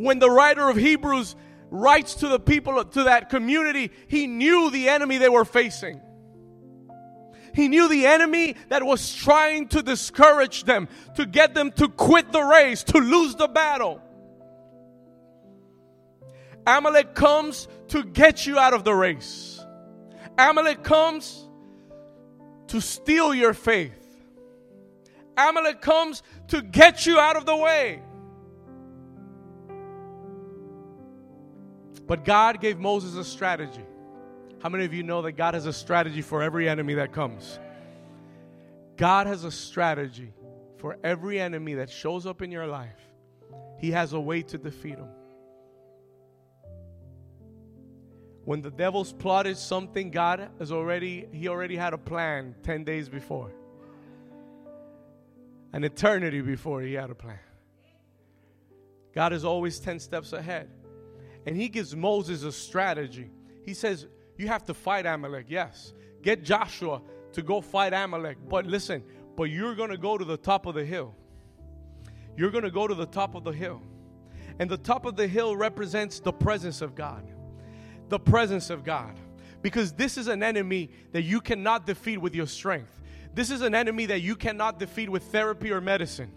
When 0.00 0.18
the 0.18 0.30
writer 0.30 0.66
of 0.66 0.76
Hebrews 0.78 1.36
writes 1.70 2.14
to 2.16 2.28
the 2.28 2.40
people, 2.40 2.82
to 2.82 3.04
that 3.04 3.28
community, 3.28 3.90
he 4.08 4.26
knew 4.26 4.70
the 4.70 4.88
enemy 4.88 5.18
they 5.18 5.28
were 5.28 5.44
facing. 5.44 6.00
He 7.54 7.68
knew 7.68 7.86
the 7.86 8.06
enemy 8.06 8.56
that 8.70 8.82
was 8.82 9.14
trying 9.14 9.68
to 9.68 9.82
discourage 9.82 10.64
them, 10.64 10.88
to 11.16 11.26
get 11.26 11.52
them 11.52 11.70
to 11.72 11.88
quit 11.88 12.32
the 12.32 12.40
race, 12.40 12.82
to 12.84 12.98
lose 12.98 13.34
the 13.34 13.46
battle. 13.46 14.00
Amalek 16.66 17.14
comes 17.14 17.68
to 17.88 18.02
get 18.02 18.46
you 18.46 18.58
out 18.58 18.72
of 18.72 18.84
the 18.84 18.94
race. 18.94 19.62
Amalek 20.38 20.82
comes 20.82 21.46
to 22.68 22.80
steal 22.80 23.34
your 23.34 23.52
faith. 23.52 23.92
Amalek 25.36 25.82
comes 25.82 26.22
to 26.48 26.62
get 26.62 27.04
you 27.04 27.18
out 27.18 27.36
of 27.36 27.44
the 27.44 27.56
way. 27.56 28.02
But 32.10 32.24
God 32.24 32.60
gave 32.60 32.80
Moses 32.80 33.14
a 33.14 33.22
strategy. 33.22 33.84
How 34.60 34.68
many 34.68 34.84
of 34.84 34.92
you 34.92 35.04
know 35.04 35.22
that 35.22 35.34
God 35.34 35.54
has 35.54 35.66
a 35.66 35.72
strategy 35.72 36.22
for 36.22 36.42
every 36.42 36.68
enemy 36.68 36.94
that 36.94 37.12
comes? 37.12 37.60
God 38.96 39.28
has 39.28 39.44
a 39.44 39.50
strategy 39.52 40.32
for 40.78 40.98
every 41.04 41.38
enemy 41.38 41.74
that 41.74 41.88
shows 41.88 42.26
up 42.26 42.42
in 42.42 42.50
your 42.50 42.66
life. 42.66 42.98
He 43.78 43.92
has 43.92 44.12
a 44.12 44.18
way 44.18 44.42
to 44.42 44.58
defeat 44.58 44.96
them. 44.96 45.10
When 48.44 48.60
the 48.60 48.72
devil's 48.72 49.12
plotted 49.12 49.56
something, 49.56 50.10
God 50.10 50.50
has 50.58 50.72
already 50.72 51.28
he 51.30 51.46
already 51.46 51.76
had 51.76 51.92
a 51.92 51.98
plan 51.98 52.56
10 52.64 52.82
days 52.82 53.08
before. 53.08 53.52
An 55.72 55.84
eternity 55.84 56.40
before 56.40 56.82
he 56.82 56.94
had 56.94 57.10
a 57.10 57.14
plan. 57.14 57.38
God 59.14 59.32
is 59.32 59.44
always 59.44 59.78
10 59.78 60.00
steps 60.00 60.32
ahead. 60.32 60.70
And 61.46 61.56
he 61.56 61.68
gives 61.68 61.94
Moses 61.96 62.42
a 62.42 62.52
strategy. 62.52 63.30
He 63.64 63.74
says, 63.74 64.06
You 64.36 64.48
have 64.48 64.64
to 64.64 64.74
fight 64.74 65.06
Amalek, 65.06 65.46
yes. 65.48 65.92
Get 66.22 66.42
Joshua 66.42 67.00
to 67.32 67.42
go 67.42 67.60
fight 67.60 67.92
Amalek. 67.92 68.38
But 68.48 68.66
listen, 68.66 69.02
but 69.36 69.44
you're 69.44 69.74
going 69.74 69.90
to 69.90 69.96
go 69.96 70.18
to 70.18 70.24
the 70.24 70.36
top 70.36 70.66
of 70.66 70.74
the 70.74 70.84
hill. 70.84 71.14
You're 72.36 72.50
going 72.50 72.64
to 72.64 72.70
go 72.70 72.86
to 72.86 72.94
the 72.94 73.06
top 73.06 73.34
of 73.34 73.44
the 73.44 73.52
hill. 73.52 73.82
And 74.58 74.68
the 74.68 74.76
top 74.76 75.06
of 75.06 75.16
the 75.16 75.26
hill 75.26 75.56
represents 75.56 76.20
the 76.20 76.32
presence 76.32 76.82
of 76.82 76.94
God. 76.94 77.30
The 78.08 78.18
presence 78.18 78.70
of 78.70 78.84
God. 78.84 79.18
Because 79.62 79.92
this 79.92 80.16
is 80.16 80.28
an 80.28 80.42
enemy 80.42 80.90
that 81.12 81.22
you 81.22 81.40
cannot 81.40 81.86
defeat 81.86 82.18
with 82.18 82.34
your 82.34 82.46
strength. 82.46 83.00
This 83.34 83.50
is 83.50 83.62
an 83.62 83.74
enemy 83.74 84.06
that 84.06 84.20
you 84.20 84.36
cannot 84.36 84.78
defeat 84.78 85.08
with 85.08 85.22
therapy 85.24 85.70
or 85.70 85.80
medicine. 85.80 86.32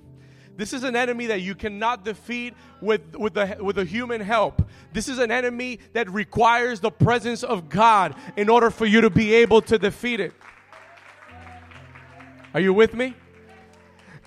This 0.56 0.74
is 0.74 0.84
an 0.84 0.96
enemy 0.96 1.28
that 1.28 1.42
you 1.42 1.56
cannot 1.56 2.06
defeat 2.06 2.54
with, 2.80 3.16
with, 3.16 3.34
the, 3.34 3.58
with 3.60 3.76
the 3.78 3.86
human 3.86 4.22
help. 4.22 4.62
This 4.92 5.08
is 5.08 5.18
an 5.18 5.32
enemy 5.32 5.80
that 5.94 6.10
requires 6.10 6.80
the 6.80 6.92
presence 6.92 7.44
of 7.44 7.70
God 7.70 8.16
in 8.38 8.50
order 8.50 8.70
for 8.70 8.86
you 8.86 9.02
to 9.02 9.10
be 9.10 9.34
able 9.36 9.62
to 9.64 9.80
defeat 9.80 10.20
it. 10.20 10.34
Are 12.54 12.60
you 12.60 12.74
with 12.74 12.94
me? 12.94 13.16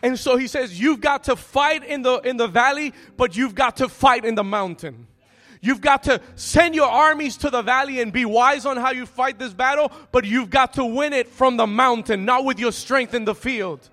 And 0.03 0.19
so 0.19 0.37
he 0.37 0.49
says, 0.49 0.79
You've 0.81 1.01
got 1.01 1.25
to 1.25 1.37
fight 1.37 1.85
in 1.85 2.03
the, 2.03 2.19
in 2.19 2.37
the 2.37 2.49
valley, 2.49 2.93
but 3.17 3.37
you've 3.37 3.55
got 3.55 3.77
to 3.79 3.89
fight 3.89 4.25
in 4.25 4.35
the 4.35 4.45
mountain. 4.45 5.07
You've 5.61 5.81
got 5.81 6.03
to 6.05 6.21
send 6.35 6.75
your 6.75 6.89
armies 6.89 7.37
to 7.39 7.51
the 7.51 7.63
valley 7.63 8.01
and 8.01 8.13
be 8.13 8.25
wise 8.25 8.67
on 8.67 8.77
how 8.77 8.91
you 8.91 9.07
fight 9.07 9.39
this 9.39 9.53
battle, 9.53 9.91
but 10.13 10.25
you've 10.25 10.51
got 10.51 10.75
to 10.75 10.85
win 10.85 11.13
it 11.13 11.29
from 11.29 11.57
the 11.57 11.67
mountain, 11.67 12.25
not 12.25 12.45
with 12.45 12.59
your 12.59 12.73
strength 12.73 13.15
in 13.15 13.25
the 13.25 13.35
field. 13.35 13.89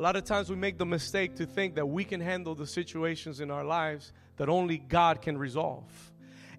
A 0.00 0.02
lot 0.02 0.16
of 0.16 0.24
times 0.24 0.48
we 0.48 0.56
make 0.56 0.78
the 0.78 0.86
mistake 0.86 1.34
to 1.34 1.44
think 1.44 1.74
that 1.74 1.84
we 1.84 2.04
can 2.04 2.22
handle 2.22 2.54
the 2.54 2.66
situations 2.66 3.40
in 3.40 3.50
our 3.50 3.62
lives 3.62 4.14
that 4.38 4.48
only 4.48 4.78
God 4.78 5.20
can 5.20 5.36
resolve. 5.36 5.84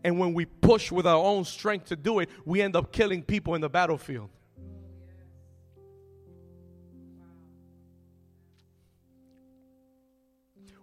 And 0.04 0.20
when 0.20 0.36
we 0.36 0.46
push 0.46 0.92
with 0.92 1.08
our 1.08 1.18
own 1.18 1.44
strength 1.46 1.88
to 1.88 1.96
do 1.96 2.20
it, 2.20 2.30
we 2.46 2.62
end 2.62 2.76
up 2.76 2.92
killing 2.92 3.24
people 3.24 3.56
in 3.56 3.62
the 3.62 3.68
battlefield. 3.68 4.30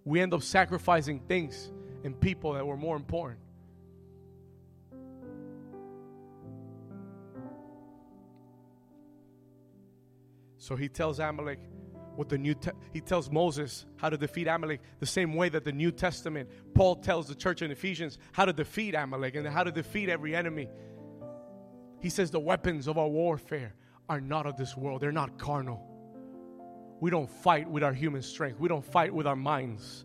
We 0.04 0.20
end 0.20 0.34
up 0.34 0.42
sacrificing 0.42 1.20
things 1.28 1.70
and 2.02 2.20
people 2.20 2.54
that 2.54 2.66
were 2.66 2.76
more 2.76 2.96
important. 2.96 3.38
So 10.56 10.74
he 10.74 10.88
tells 10.88 11.20
Amalek 11.20 11.60
what 12.18 12.28
the 12.28 12.36
new 12.36 12.52
te- 12.52 12.72
he 12.92 13.00
tells 13.00 13.30
Moses 13.30 13.86
how 13.94 14.10
to 14.10 14.16
defeat 14.16 14.48
Amalek 14.48 14.80
the 14.98 15.06
same 15.06 15.34
way 15.34 15.48
that 15.50 15.62
the 15.62 15.70
New 15.70 15.92
Testament 15.92 16.50
Paul 16.74 16.96
tells 16.96 17.28
the 17.28 17.34
church 17.36 17.62
in 17.62 17.70
Ephesians 17.70 18.18
how 18.32 18.44
to 18.44 18.52
defeat 18.52 18.96
Amalek 18.96 19.36
and 19.36 19.46
how 19.46 19.62
to 19.62 19.70
defeat 19.70 20.08
every 20.08 20.34
enemy. 20.34 20.68
He 22.00 22.08
says 22.10 22.32
the 22.32 22.40
weapons 22.40 22.88
of 22.88 22.98
our 22.98 23.06
warfare 23.06 23.72
are 24.08 24.20
not 24.20 24.46
of 24.46 24.56
this 24.56 24.76
world. 24.76 25.00
They're 25.00 25.12
not 25.12 25.38
carnal. 25.38 25.80
We 26.98 27.08
don't 27.08 27.30
fight 27.30 27.70
with 27.70 27.84
our 27.84 27.92
human 27.92 28.22
strength. 28.22 28.58
We 28.58 28.66
don't 28.66 28.84
fight 28.84 29.14
with 29.14 29.28
our 29.28 29.36
minds. 29.36 30.04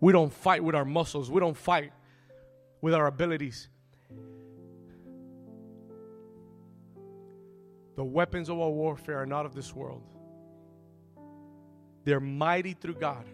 We 0.00 0.12
don't 0.12 0.32
fight 0.32 0.64
with 0.64 0.74
our 0.74 0.84
muscles. 0.84 1.30
We 1.30 1.38
don't 1.38 1.56
fight 1.56 1.92
with 2.80 2.92
our 2.92 3.06
abilities. 3.06 3.68
The 7.94 8.04
weapons 8.04 8.48
of 8.48 8.58
our 8.58 8.70
warfare 8.70 9.18
are 9.22 9.26
not 9.26 9.46
of 9.46 9.54
this 9.54 9.72
world. 9.72 10.02
They're 12.04 12.20
mighty 12.20 12.74
through 12.74 12.94
God. 12.94 13.24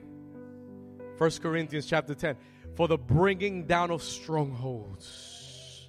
1 1.16 1.30
Corinthians 1.42 1.86
chapter 1.86 2.14
10 2.14 2.36
for 2.74 2.86
the 2.88 2.96
bringing 2.96 3.64
down 3.64 3.90
of 3.90 4.02
strongholds. 4.02 5.88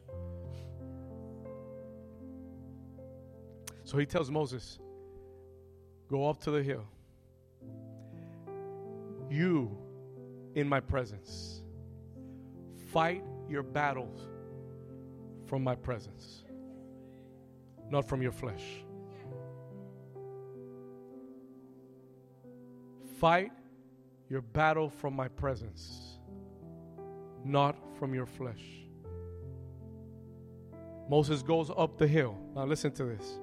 So 3.83 3.97
he 3.97 4.05
tells 4.05 4.29
Moses, 4.29 4.79
Go 6.09 6.27
up 6.27 6.41
to 6.41 6.51
the 6.51 6.63
hill. 6.63 6.87
You 9.29 9.77
in 10.55 10.67
my 10.67 10.79
presence. 10.79 11.61
Fight 12.91 13.23
your 13.47 13.61
battles 13.61 14.19
from 15.45 15.63
my 15.63 15.75
presence 15.75 16.43
not 17.89 18.07
from 18.07 18.21
your 18.21 18.31
flesh. 18.31 18.63
Fight 23.19 23.51
your 24.29 24.41
battle 24.41 24.89
from 24.89 25.13
my 25.13 25.27
presence, 25.27 26.19
not 27.43 27.75
from 27.97 28.13
your 28.13 28.25
flesh. 28.25 28.63
Moses 31.09 31.41
goes 31.41 31.69
up 31.75 31.97
the 31.97 32.07
hill. 32.07 32.37
Now, 32.55 32.65
listen 32.65 32.91
to 32.93 33.03
this. 33.03 33.39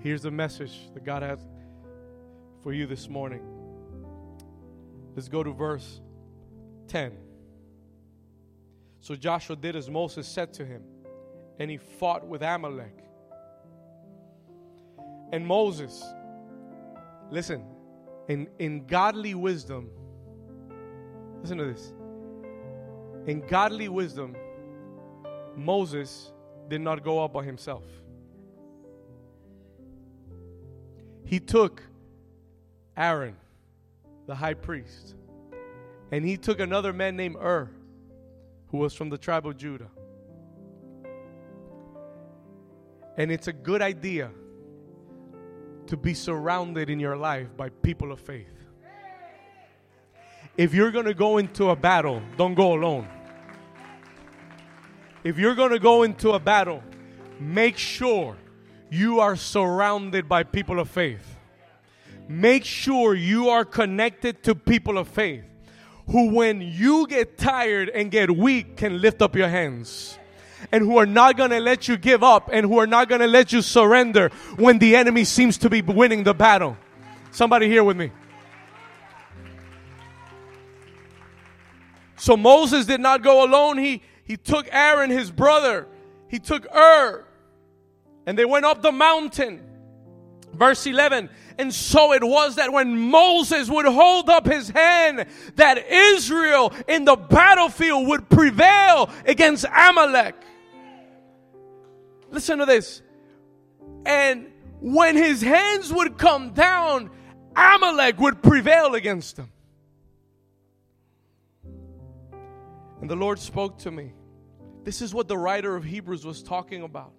Here's 0.00 0.22
the 0.22 0.30
message 0.30 0.92
that 0.94 1.04
God 1.04 1.22
has 1.22 1.38
for 2.62 2.72
you 2.72 2.86
this 2.86 3.08
morning. 3.08 3.42
Let's 5.14 5.28
go 5.28 5.44
to 5.44 5.52
verse 5.52 6.00
10. 6.88 7.12
So 9.00 9.14
Joshua 9.14 9.54
did 9.54 9.76
as 9.76 9.88
Moses 9.88 10.26
said 10.26 10.52
to 10.54 10.64
him, 10.64 10.82
and 11.60 11.70
he 11.70 11.76
fought 11.76 12.26
with 12.26 12.42
Amalek 12.42 12.98
and 15.32 15.46
Moses. 15.46 16.02
Listen, 17.30 17.62
in, 18.28 18.48
in 18.58 18.86
godly 18.86 19.34
wisdom, 19.34 19.90
listen 21.40 21.58
to 21.58 21.64
this. 21.64 21.92
In 23.26 23.40
godly 23.46 23.88
wisdom, 23.88 24.36
Moses 25.56 26.32
did 26.68 26.80
not 26.80 27.04
go 27.04 27.22
up 27.24 27.32
by 27.32 27.44
himself. 27.44 27.84
He 31.24 31.40
took 31.40 31.82
Aaron, 32.96 33.36
the 34.26 34.34
high 34.34 34.54
priest, 34.54 35.14
and 36.12 36.24
he 36.24 36.36
took 36.36 36.60
another 36.60 36.92
man 36.92 37.16
named 37.16 37.36
Ur, 37.36 37.70
who 38.68 38.78
was 38.78 38.94
from 38.94 39.10
the 39.10 39.18
tribe 39.18 39.46
of 39.46 39.56
Judah. 39.56 39.90
And 43.16 43.32
it's 43.32 43.48
a 43.48 43.52
good 43.52 43.82
idea 43.82 44.30
to 45.88 45.96
be 45.96 46.14
surrounded 46.14 46.90
in 46.90 47.00
your 47.00 47.16
life 47.16 47.48
by 47.56 47.68
people 47.68 48.12
of 48.12 48.20
faith. 48.20 48.52
If 50.56 50.72
you're 50.72 50.90
going 50.90 51.04
to 51.04 51.14
go 51.14 51.38
into 51.38 51.70
a 51.70 51.76
battle, 51.76 52.22
don't 52.36 52.54
go 52.54 52.72
alone. 52.72 53.08
If 55.22 55.38
you're 55.38 55.54
going 55.54 55.72
to 55.72 55.78
go 55.78 56.02
into 56.02 56.32
a 56.32 56.38
battle, 56.38 56.82
make 57.38 57.76
sure 57.76 58.36
you 58.90 59.20
are 59.20 59.36
surrounded 59.36 60.28
by 60.28 60.44
people 60.44 60.78
of 60.78 60.88
faith. 60.88 61.36
Make 62.28 62.64
sure 62.64 63.14
you 63.14 63.48
are 63.50 63.64
connected 63.64 64.42
to 64.44 64.54
people 64.54 64.98
of 64.98 65.08
faith 65.08 65.44
who, 66.08 66.30
when 66.30 66.60
you 66.60 67.06
get 67.06 67.36
tired 67.36 67.88
and 67.88 68.10
get 68.10 68.30
weak, 68.30 68.76
can 68.76 69.00
lift 69.00 69.22
up 69.22 69.36
your 69.36 69.48
hands 69.48 70.18
and 70.72 70.82
who 70.82 70.98
are 70.98 71.06
not 71.06 71.36
going 71.36 71.50
to 71.50 71.60
let 71.60 71.88
you 71.88 71.96
give 71.96 72.22
up 72.22 72.50
and 72.52 72.66
who 72.66 72.78
are 72.78 72.86
not 72.86 73.08
going 73.08 73.20
to 73.20 73.26
let 73.26 73.52
you 73.52 73.62
surrender 73.62 74.30
when 74.56 74.78
the 74.78 74.96
enemy 74.96 75.24
seems 75.24 75.58
to 75.58 75.70
be 75.70 75.82
winning 75.82 76.24
the 76.24 76.34
battle. 76.34 76.76
Somebody 77.30 77.68
here 77.68 77.84
with 77.84 77.96
me. 77.96 78.10
So 82.16 82.36
Moses 82.36 82.86
did 82.86 83.00
not 83.00 83.22
go 83.22 83.44
alone. 83.44 83.78
He, 83.78 84.02
he 84.24 84.36
took 84.36 84.66
Aaron, 84.72 85.10
his 85.10 85.30
brother. 85.30 85.86
He 86.28 86.38
took 86.38 86.66
Ur. 86.74 87.24
And 88.26 88.36
they 88.36 88.44
went 88.44 88.64
up 88.64 88.82
the 88.82 88.92
mountain. 88.92 89.62
Verse 90.52 90.86
11. 90.86 91.28
And 91.58 91.72
so 91.72 92.12
it 92.12 92.22
was 92.22 92.56
that 92.56 92.72
when 92.72 92.98
Moses 92.98 93.70
would 93.70 93.86
hold 93.86 94.28
up 94.28 94.46
his 94.46 94.68
hand, 94.68 95.26
that 95.56 95.86
Israel 95.88 96.72
in 96.86 97.04
the 97.04 97.16
battlefield 97.16 98.06
would 98.08 98.28
prevail 98.28 99.10
against 99.24 99.64
Amalek. 99.64 100.34
Listen 102.30 102.58
to 102.58 102.66
this. 102.66 103.02
And 104.04 104.52
when 104.80 105.16
his 105.16 105.40
hands 105.40 105.92
would 105.92 106.18
come 106.18 106.52
down, 106.52 107.10
Amalek 107.56 108.18
would 108.20 108.42
prevail 108.42 108.94
against 108.94 109.36
them. 109.36 109.50
And 113.00 113.10
the 113.10 113.16
Lord 113.16 113.38
spoke 113.38 113.78
to 113.80 113.90
me. 113.90 114.12
This 114.84 115.00
is 115.00 115.14
what 115.14 115.26
the 115.28 115.38
writer 115.38 115.74
of 115.74 115.84
Hebrews 115.84 116.24
was 116.24 116.42
talking 116.42 116.82
about. 116.82 117.12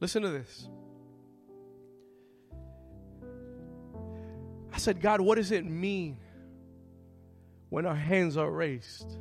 Listen 0.00 0.22
to 0.22 0.30
this. 0.30 0.68
I 4.74 4.78
said, 4.78 5.00
God, 5.00 5.20
what 5.20 5.36
does 5.36 5.52
it 5.52 5.64
mean 5.64 6.18
when 7.70 7.86
our 7.86 7.94
hands 7.94 8.36
are 8.36 8.50
raised? 8.50 9.18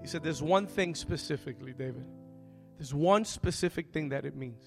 He 0.00 0.06
said, 0.06 0.22
There's 0.22 0.40
one 0.40 0.68
thing 0.68 0.94
specifically, 0.94 1.72
David. 1.72 2.06
There's 2.78 2.94
one 2.94 3.24
specific 3.24 3.92
thing 3.92 4.10
that 4.10 4.24
it 4.24 4.36
means 4.36 4.62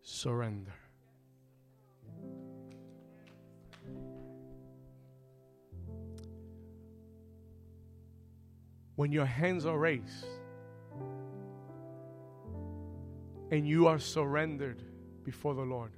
surrender. 0.00 0.72
When 8.96 9.12
your 9.12 9.26
hands 9.26 9.66
are 9.66 9.78
raised 9.78 10.24
and 13.50 13.68
you 13.68 13.86
are 13.86 13.98
surrendered 13.98 14.80
before 15.24 15.54
the 15.54 15.62
Lord, 15.62 15.92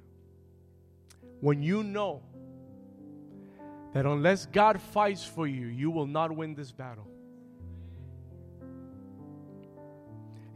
when 1.39 1.63
you 1.63 1.83
know 1.83 2.21
that 3.97 4.05
unless 4.05 4.45
God 4.45 4.79
fights 4.79 5.23
for 5.23 5.47
you, 5.47 5.65
you 5.65 5.89
will 5.89 6.05
not 6.05 6.31
win 6.31 6.53
this 6.53 6.71
battle. 6.71 7.07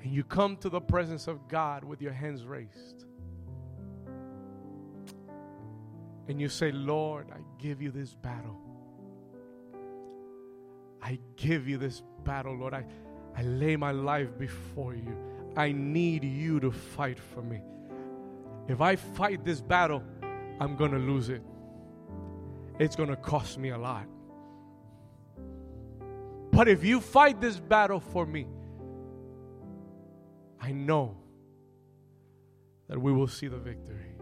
And 0.04 0.14
you 0.14 0.24
come 0.24 0.58
to 0.58 0.70
the 0.70 0.80
presence 0.80 1.28
of 1.28 1.48
God 1.48 1.84
with 1.84 2.04
your 2.04 2.12
hands 2.14 2.46
raised. 2.46 3.06
And 6.28 6.40
you 6.40 6.50
say, 6.50 6.72
Lord, 6.72 7.32
I 7.32 7.40
give 7.58 7.82
you 7.82 7.90
this 7.90 8.14
battle. 8.14 8.60
I 11.02 11.18
give 11.36 11.68
you 11.68 11.80
this 11.80 12.04
battle, 12.24 12.56
Lord. 12.56 12.76
I, 12.76 12.86
I 13.36 13.42
lay 13.42 13.76
my 13.76 13.90
life 13.90 14.38
before 14.38 14.94
you. 14.94 15.18
I 15.58 15.72
need 15.72 16.24
you 16.24 16.60
to 16.60 16.72
fight 16.72 17.18
for 17.18 17.42
me. 17.42 17.60
If 18.68 18.82
I 18.82 18.98
fight 18.98 19.44
this 19.44 19.62
battle, 19.62 20.04
I'm 20.60 20.76
going 20.76 20.92
to 20.92 21.00
lose 21.00 21.30
it 21.30 21.42
it's 22.82 22.96
going 22.96 23.10
to 23.10 23.16
cost 23.16 23.60
me 23.60 23.70
a 23.70 23.78
lot. 23.78 24.08
But 26.52 26.68
if 26.68 26.84
you 26.84 27.00
fight 27.00 27.40
this 27.40 27.60
battle 27.60 28.00
for 28.00 28.26
me, 28.26 28.48
I 30.60 30.72
know 30.72 31.16
that 32.90 33.00
we 33.00 33.14
will 33.14 33.28
see 33.28 33.48
the 33.48 33.58
victory. 33.58 34.16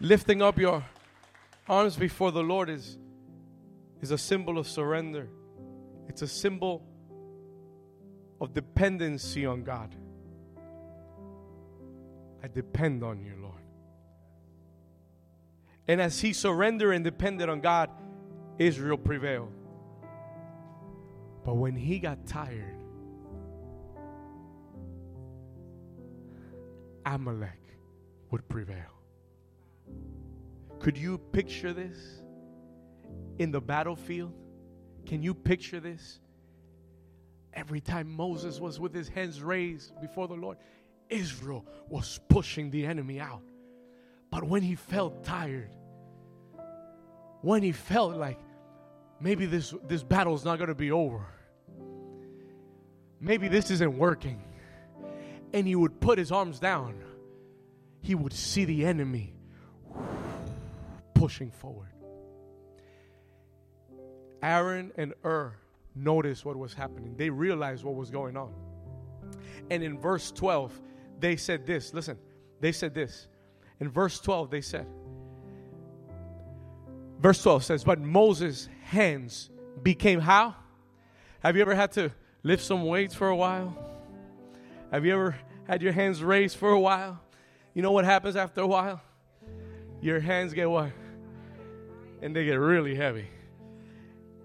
Lifting 0.00 0.40
up 0.40 0.58
your 0.58 0.82
arms 1.68 1.96
before 1.96 2.32
the 2.32 2.42
Lord 2.42 2.70
is, 2.70 2.96
is 4.00 4.10
a 4.10 4.18
symbol 4.18 4.56
of 4.56 4.66
surrender, 4.66 5.28
it's 6.08 6.22
a 6.22 6.28
symbol 6.28 6.82
of 8.40 8.54
dependency 8.54 9.44
on 9.44 9.64
God. 9.64 9.94
I 12.42 12.48
depend 12.48 13.02
on 13.02 13.20
you, 13.20 13.34
Lord. 13.40 13.62
And 15.88 16.00
as 16.00 16.20
he 16.20 16.32
surrendered 16.32 16.94
and 16.94 17.04
depended 17.04 17.48
on 17.48 17.60
God, 17.60 17.90
Israel 18.58 18.98
prevailed. 18.98 19.52
But 21.44 21.54
when 21.54 21.74
he 21.74 21.98
got 21.98 22.26
tired, 22.26 22.76
Amalek 27.06 27.62
would 28.30 28.46
prevail. 28.48 28.92
Could 30.78 30.98
you 30.98 31.18
picture 31.18 31.72
this 31.72 32.20
in 33.38 33.50
the 33.50 33.60
battlefield? 33.60 34.34
Can 35.06 35.22
you 35.22 35.32
picture 35.32 35.80
this? 35.80 36.20
Every 37.54 37.80
time 37.80 38.10
Moses 38.10 38.60
was 38.60 38.78
with 38.78 38.94
his 38.94 39.08
hands 39.08 39.42
raised 39.42 39.98
before 40.00 40.28
the 40.28 40.34
Lord, 40.34 40.58
Israel 41.08 41.64
was 41.88 42.20
pushing 42.28 42.70
the 42.70 42.86
enemy 42.86 43.20
out. 43.20 43.42
But 44.30 44.44
when 44.44 44.62
he 44.62 44.74
felt 44.74 45.24
tired, 45.24 45.70
when 47.40 47.62
he 47.62 47.72
felt 47.72 48.16
like 48.16 48.38
maybe 49.20 49.46
this, 49.46 49.74
this 49.86 50.02
battle 50.02 50.34
is 50.34 50.44
not 50.44 50.58
going 50.58 50.68
to 50.68 50.74
be 50.74 50.90
over, 50.90 51.24
maybe 53.20 53.48
this 53.48 53.70
isn't 53.70 53.96
working, 53.96 54.42
and 55.52 55.66
he 55.66 55.74
would 55.74 56.00
put 56.00 56.18
his 56.18 56.30
arms 56.30 56.58
down, 56.58 56.94
he 58.02 58.14
would 58.14 58.32
see 58.32 58.64
the 58.64 58.84
enemy 58.84 59.34
pushing 61.14 61.50
forward. 61.50 61.88
Aaron 64.42 64.92
and 64.96 65.14
Hur 65.22 65.54
noticed 65.94 66.44
what 66.44 66.56
was 66.56 66.74
happening. 66.74 67.16
They 67.16 67.30
realized 67.30 67.82
what 67.84 67.96
was 67.96 68.10
going 68.10 68.36
on. 68.36 68.52
And 69.70 69.82
in 69.82 69.98
verse 69.98 70.30
12, 70.30 70.80
they 71.18 71.36
said 71.36 71.66
this. 71.66 71.92
Listen, 71.92 72.18
they 72.60 72.72
said 72.72 72.94
this. 72.94 73.28
In 73.80 73.88
verse 73.88 74.20
12, 74.20 74.50
they 74.50 74.60
said, 74.60 74.86
verse 77.20 77.42
12 77.42 77.64
says, 77.64 77.84
But 77.84 78.00
Moses' 78.00 78.68
hands 78.82 79.50
became 79.82 80.20
how? 80.20 80.54
Have 81.40 81.56
you 81.56 81.62
ever 81.62 81.74
had 81.74 81.92
to 81.92 82.10
lift 82.42 82.64
some 82.64 82.84
weights 82.84 83.14
for 83.14 83.28
a 83.28 83.36
while? 83.36 83.76
Have 84.90 85.04
you 85.04 85.12
ever 85.12 85.36
had 85.66 85.82
your 85.82 85.92
hands 85.92 86.22
raised 86.22 86.56
for 86.56 86.70
a 86.70 86.80
while? 86.80 87.20
You 87.74 87.82
know 87.82 87.92
what 87.92 88.04
happens 88.04 88.36
after 88.36 88.62
a 88.62 88.66
while? 88.66 89.00
Your 90.00 90.20
hands 90.20 90.52
get 90.52 90.68
what? 90.68 90.90
And 92.22 92.34
they 92.34 92.44
get 92.44 92.54
really 92.54 92.94
heavy. 92.94 93.28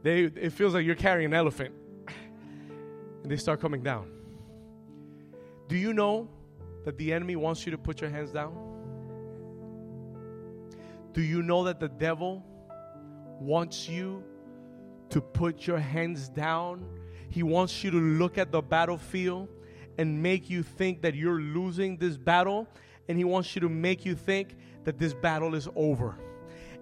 They, 0.03 0.23
it 0.23 0.51
feels 0.51 0.73
like 0.73 0.85
you're 0.85 0.95
carrying 0.95 1.27
an 1.27 1.33
elephant. 1.33 1.73
And 3.23 3.31
they 3.31 3.37
start 3.37 3.61
coming 3.61 3.81
down. 3.81 4.11
Do 5.69 5.77
you 5.77 5.93
know 5.93 6.27
that 6.85 6.97
the 6.97 7.13
enemy 7.13 7.35
wants 7.35 7.65
you 7.65 7.71
to 7.71 7.77
put 7.77 8.01
your 8.01 8.09
hands 8.09 8.31
down? 8.31 8.53
Do 11.13 11.21
you 11.21 11.43
know 11.43 11.63
that 11.65 11.79
the 11.79 11.89
devil 11.89 12.43
wants 13.39 13.87
you 13.87 14.23
to 15.09 15.21
put 15.21 15.67
your 15.67 15.77
hands 15.77 16.27
down? 16.29 16.85
He 17.29 17.43
wants 17.43 17.83
you 17.83 17.91
to 17.91 17.97
look 17.97 18.37
at 18.37 18.51
the 18.51 18.61
battlefield 18.61 19.49
and 19.97 20.21
make 20.21 20.49
you 20.49 20.63
think 20.63 21.01
that 21.03 21.13
you're 21.13 21.39
losing 21.39 21.97
this 21.97 22.17
battle, 22.17 22.67
and 23.07 23.17
he 23.17 23.23
wants 23.23 23.55
you 23.55 23.61
to 23.61 23.69
make 23.69 24.05
you 24.05 24.15
think 24.15 24.55
that 24.85 24.97
this 24.97 25.13
battle 25.13 25.55
is 25.55 25.67
over. 25.75 26.15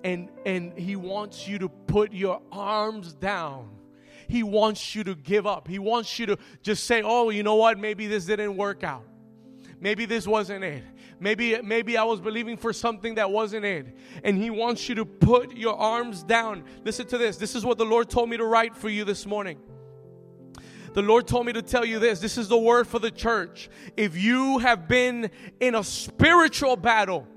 And 0.04 0.30
and 0.46 0.78
he 0.78 0.96
wants 0.96 1.48
you 1.48 1.60
to 1.60 1.70
put 1.70 2.14
your 2.14 2.42
arms 2.52 3.14
down. 3.14 3.70
He 4.28 4.44
wants 4.44 4.96
you 4.96 5.04
to 5.04 5.14
give 5.14 5.46
up. 5.46 5.68
He 5.68 5.78
wants 5.78 6.18
you 6.18 6.26
to 6.28 6.38
just 6.64 6.86
say, 6.86 7.02
"Oh, 7.04 7.30
you 7.30 7.44
know 7.44 7.56
what? 7.56 7.78
Maybe 7.78 8.08
this 8.08 8.26
didn't 8.26 8.56
work 8.56 8.84
out." 8.84 9.04
Maybe 9.82 10.06
this 10.06 10.28
wasn't 10.28 10.64
it. 10.64 10.84
Maybe 11.20 11.60
maybe 11.62 11.98
I 11.98 12.04
was 12.04 12.22
believing 12.22 12.56
for 12.56 12.72
something 12.72 13.16
that 13.16 13.32
wasn't 13.32 13.66
it. 13.66 13.98
And 14.24 14.38
he 14.38 14.52
wants 14.52 14.88
you 14.88 14.96
to 14.96 15.06
put 15.06 15.58
your 15.58 15.76
arms 15.76 16.24
down. 16.24 16.64
Listen 16.86 17.08
to 17.08 17.18
this. 17.18 17.38
This 17.38 17.56
is 17.56 17.66
what 17.66 17.80
the 17.80 17.86
Lord 17.86 18.10
told 18.10 18.30
me 18.30 18.38
to 18.38 18.46
write 18.46 18.78
for 18.78 18.90
you 18.90 19.04
this 19.04 19.26
morning. 19.26 19.58
The 20.94 21.02
Lord 21.02 21.28
told 21.28 21.48
me 21.48 21.54
to 21.54 21.62
tell 21.62 21.84
you 21.84 22.00
this. 22.00 22.20
This 22.20 22.38
is 22.38 22.48
the 22.48 22.58
word 22.58 22.86
for 22.86 23.00
the 23.00 23.12
church. 23.12 23.70
If 23.98 24.16
you 24.16 24.60
have 24.60 24.88
been 24.88 25.32
in 25.60 25.74
a 25.74 25.84
spiritual 25.84 26.76
battle, 26.76 27.28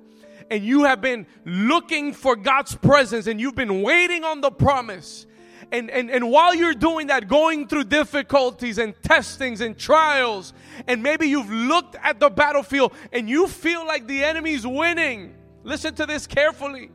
and 0.51 0.63
you 0.63 0.85
have 0.85 1.01
been 1.01 1.27
looking 1.45 2.13
for 2.13 2.37
God's 2.37 2.75
presence 2.75 3.27
and 3.27 3.41
you've 3.41 3.55
been 3.55 3.81
waiting 3.81 4.25
on 4.25 4.43
the 4.43 4.51
promise, 4.51 5.27
and, 5.73 5.91
and, 5.91 6.11
and 6.11 6.31
while 6.31 6.55
you're 6.55 6.75
doing 6.75 7.09
that, 7.09 7.29
going 7.29 7.69
through 7.69 7.85
difficulties 7.85 8.79
and 8.79 8.95
testings 9.03 9.61
and 9.61 9.77
trials, 9.79 10.53
and 10.87 11.03
maybe 11.03 11.29
you've 11.29 11.51
looked 11.51 11.97
at 12.03 12.21
the 12.21 12.31
battlefield 12.31 12.93
and 13.13 13.29
you 13.29 13.47
feel 13.47 13.87
like 13.87 14.07
the 14.07 14.25
enemy's 14.25 14.67
winning. 14.67 15.35
Listen 15.63 15.95
to 15.95 16.07
this 16.07 16.27
carefully. 16.27 16.91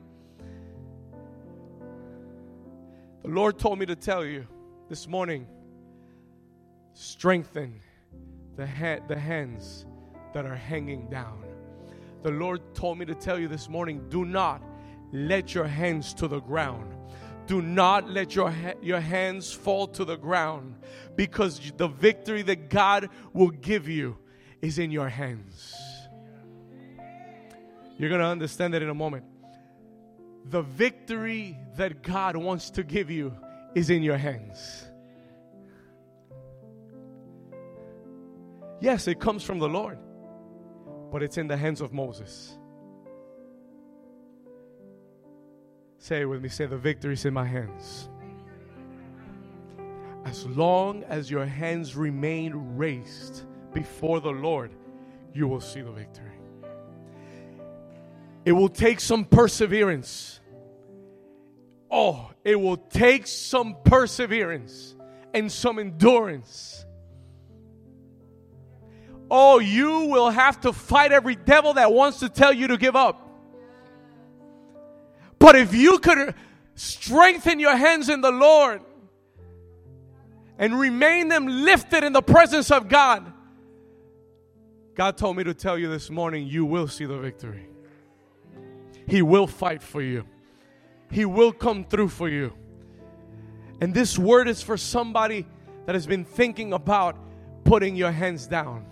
The 3.24 3.30
Lord 3.30 3.60
told 3.60 3.80
me 3.80 3.86
to 3.86 3.96
tell 3.96 4.26
you 4.26 4.48
this 4.90 5.08
morning 5.08 5.48
strengthen 6.94 7.80
the, 8.56 8.68
ha- 8.68 9.00
the 9.08 9.18
hands 9.18 9.86
that 10.34 10.46
are 10.46 10.56
hanging 10.56 11.08
down. 11.10 11.44
The 12.24 12.32
Lord 12.32 12.62
told 12.76 12.98
me 12.98 13.06
to 13.06 13.16
tell 13.16 13.40
you 13.40 13.48
this 13.48 13.70
morning 13.70 14.04
do 14.10 14.26
not 14.26 14.62
let 15.12 15.56
your 15.56 15.66
hands 15.66 16.14
to 16.16 16.28
the 16.28 16.40
ground. 16.40 16.94
Do 17.50 17.64
not 17.64 18.08
let 18.08 18.36
your, 18.36 18.52
ha- 18.52 18.76
your 18.80 19.00
hands 19.00 19.52
fall 19.52 19.88
to 19.88 20.06
the 20.06 20.16
ground 20.16 20.76
because 21.16 21.60
the 21.78 21.88
victory 21.88 22.44
that 22.44 22.70
God 22.70 23.10
will 23.34 23.50
give 23.50 23.90
you 23.90 24.20
is 24.62 24.78
in 24.78 24.92
your 24.92 25.10
hands. 25.10 25.76
You're 27.98 28.10
going 28.10 28.22
to 28.22 28.28
understand 28.28 28.76
that 28.76 28.84
in 28.84 28.90
a 28.90 28.94
moment. 28.94 29.26
The 30.46 30.62
victory 30.62 31.58
that 31.76 32.04
God 32.04 32.38
wants 32.38 32.70
to 32.70 32.84
give 32.84 33.10
you 33.10 33.36
is 33.74 33.90
in 33.90 34.04
your 34.04 34.18
hands. 34.18 34.86
Yes, 38.80 39.08
it 39.08 39.20
comes 39.20 39.42
from 39.42 39.58
the 39.58 39.68
Lord, 39.68 39.98
but 41.12 41.24
it's 41.24 41.40
in 41.40 41.48
the 41.48 41.58
hands 41.58 41.82
of 41.82 41.94
Moses. 41.94 42.56
Say 46.10 46.22
it 46.22 46.26
with 46.26 46.42
me. 46.42 46.50
Say, 46.50 46.66
the 46.66 46.76
victory's 46.76 47.24
in 47.26 47.36
my 47.36 47.46
hands. 47.46 48.10
As 50.26 50.44
long 50.48 51.04
as 51.04 51.30
your 51.30 51.46
hands 51.46 51.96
remain 51.96 52.76
raised 52.76 53.44
before 53.76 54.20
the 54.20 54.32
Lord, 54.32 54.72
you 55.36 55.48
will 55.48 55.62
see 55.62 55.82
the 55.82 55.92
victory. 55.92 56.32
It 58.44 58.54
will 58.54 58.70
take 58.70 59.02
some 59.02 59.24
perseverance. 59.24 60.40
Oh, 61.92 62.32
it 62.44 62.60
will 62.60 62.78
take 62.78 63.28
some 63.28 63.78
perseverance 63.86 64.96
and 65.36 65.52
some 65.52 65.78
endurance. 65.78 66.88
Oh, 69.30 69.60
you 69.60 70.06
will 70.06 70.32
have 70.32 70.60
to 70.62 70.74
fight 70.74 71.12
every 71.12 71.36
devil 71.36 71.76
that 71.76 71.94
wants 71.94 72.22
to 72.22 72.30
tell 72.30 72.52
you 72.52 72.70
to 72.70 72.78
give 72.78 72.96
up. 72.96 73.29
But 75.40 75.56
if 75.56 75.74
you 75.74 76.00
could 76.00 76.36
strengthen 76.76 77.60
your 77.60 77.76
hands 77.76 78.10
in 78.10 78.22
the 78.22 78.32
Lord 78.32 78.82
and 80.58 80.78
remain 80.78 81.30
them 81.30 81.48
lifted 81.48 82.04
in 82.04 82.14
the 82.14 82.22
presence 82.22 82.70
of 82.70 82.90
God, 82.90 83.32
God 84.96 85.18
told 85.18 85.38
me 85.38 85.46
to 85.46 85.54
tell 85.54 85.78
you 85.78 85.90
this 85.90 86.10
morning, 86.10 86.46
you 86.46 86.66
will 86.66 86.88
see 86.88 87.06
the 87.06 87.18
victory. 87.18 87.68
He 89.08 89.22
will 89.22 89.48
fight 89.48 89.82
for 89.82 90.02
you. 90.02 90.26
He 91.10 91.26
will 91.26 91.54
come 91.54 91.86
through 91.86 92.10
for 92.10 92.28
you. 92.28 92.54
And 93.82 93.94
this 93.94 94.20
word 94.20 94.50
is 94.50 94.62
for 94.62 94.76
somebody 94.76 95.48
that 95.86 95.96
has 95.96 96.06
been 96.06 96.26
thinking 96.26 96.74
about 96.74 97.16
putting 97.64 97.96
your 97.96 98.12
hands 98.12 98.46
down, 98.46 98.86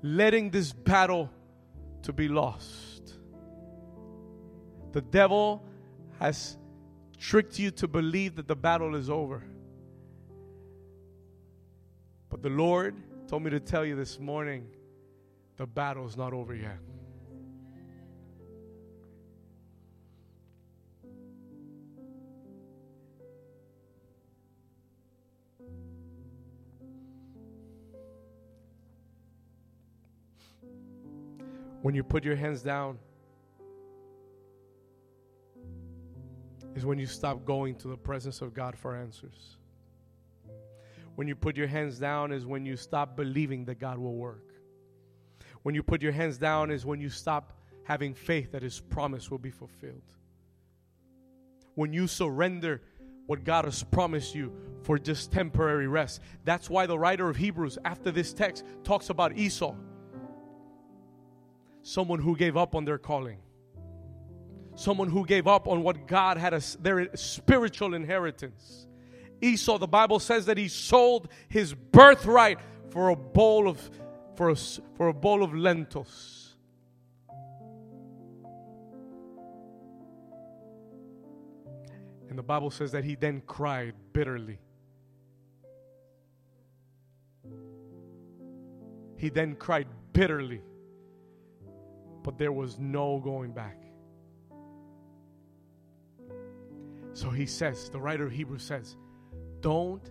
letting 0.00 0.50
this 0.50 0.72
battle 0.72 1.28
to 2.02 2.12
be 2.12 2.28
lost. 2.28 2.95
The 4.92 5.02
devil 5.02 5.62
has 6.18 6.56
tricked 7.18 7.58
you 7.58 7.70
to 7.72 7.88
believe 7.88 8.36
that 8.36 8.48
the 8.48 8.56
battle 8.56 8.94
is 8.94 9.10
over. 9.10 9.42
But 12.28 12.42
the 12.42 12.50
Lord 12.50 12.94
told 13.28 13.42
me 13.42 13.50
to 13.50 13.60
tell 13.60 13.84
you 13.84 13.96
this 13.96 14.18
morning 14.18 14.66
the 15.56 15.66
battle 15.66 16.06
is 16.06 16.16
not 16.16 16.32
over 16.32 16.54
yet. 16.54 16.78
When 31.82 31.94
you 31.94 32.02
put 32.02 32.24
your 32.24 32.34
hands 32.34 32.62
down, 32.62 32.98
is 36.76 36.86
when 36.86 36.98
you 36.98 37.06
stop 37.06 37.44
going 37.44 37.74
to 37.76 37.88
the 37.88 37.96
presence 37.96 38.40
of 38.42 38.54
God 38.54 38.76
for 38.76 38.94
answers. 38.94 39.56
When 41.16 41.26
you 41.26 41.34
put 41.34 41.56
your 41.56 41.66
hands 41.66 41.98
down, 41.98 42.30
is 42.30 42.46
when 42.46 42.64
you 42.64 42.76
stop 42.76 43.16
believing 43.16 43.64
that 43.64 43.80
God 43.80 43.98
will 43.98 44.14
work. 44.14 44.52
When 45.62 45.74
you 45.74 45.82
put 45.82 46.02
your 46.02 46.12
hands 46.12 46.38
down, 46.38 46.70
is 46.70 46.86
when 46.86 47.00
you 47.00 47.08
stop 47.08 47.54
having 47.82 48.14
faith 48.14 48.52
that 48.52 48.62
His 48.62 48.78
promise 48.78 49.30
will 49.30 49.38
be 49.38 49.50
fulfilled. 49.50 50.12
When 51.74 51.92
you 51.92 52.06
surrender 52.06 52.82
what 53.26 53.42
God 53.42 53.64
has 53.64 53.82
promised 53.82 54.34
you 54.34 54.52
for 54.82 54.98
just 54.98 55.32
temporary 55.32 55.88
rest. 55.88 56.20
That's 56.44 56.70
why 56.70 56.86
the 56.86 56.96
writer 56.96 57.28
of 57.28 57.36
Hebrews, 57.36 57.76
after 57.84 58.12
this 58.12 58.32
text, 58.32 58.64
talks 58.84 59.10
about 59.10 59.36
Esau 59.36 59.74
someone 61.86 62.18
who 62.18 62.36
gave 62.36 62.56
up 62.56 62.74
on 62.74 62.84
their 62.84 62.98
calling, 62.98 63.38
someone 64.76 65.08
who 65.08 65.26
gave 65.26 65.48
up 65.48 65.66
on 65.66 65.82
what 65.82 66.06
God 66.06 66.36
had 66.36 66.54
as 66.54 66.76
their 66.76 67.08
spiritual 67.16 67.94
inheritance. 67.94 68.86
Esau, 69.40 69.78
the 69.78 69.88
Bible 69.88 70.20
says 70.20 70.46
that 70.46 70.56
he 70.56 70.68
sold 70.68 71.28
his 71.48 71.74
birthright 71.74 72.58
for 72.90 73.08
a 73.08 73.16
bowl 73.16 73.68
of 73.68 73.90
for 74.36 74.50
a, 74.50 74.56
for 74.96 75.08
a 75.08 75.14
bowl 75.14 75.42
of 75.42 75.54
lentils. 75.54 76.54
And 82.28 82.38
the 82.38 82.42
Bible 82.42 82.70
says 82.70 82.92
that 82.92 83.02
he 83.02 83.14
then 83.14 83.42
cried 83.46 83.94
bitterly. 84.12 84.58
He 89.16 89.30
then 89.30 89.54
cried 89.54 89.86
bitterly. 90.12 90.60
But 92.22 92.36
there 92.36 92.52
was 92.52 92.78
no 92.78 93.20
going 93.20 93.52
back. 93.52 93.85
So 97.16 97.30
he 97.30 97.46
says, 97.46 97.88
the 97.88 97.98
writer 97.98 98.26
of 98.26 98.32
Hebrews 98.32 98.62
says, 98.62 98.94
don't 99.62 100.02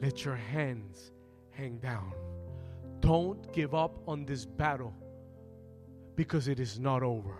let 0.00 0.24
your 0.24 0.36
hands 0.36 1.10
hang 1.50 1.78
down. 1.78 2.12
Don't 3.00 3.52
give 3.52 3.74
up 3.74 3.98
on 4.06 4.24
this 4.24 4.44
battle 4.44 4.94
because 6.14 6.46
it 6.46 6.60
is 6.60 6.78
not 6.78 7.02
over. 7.02 7.36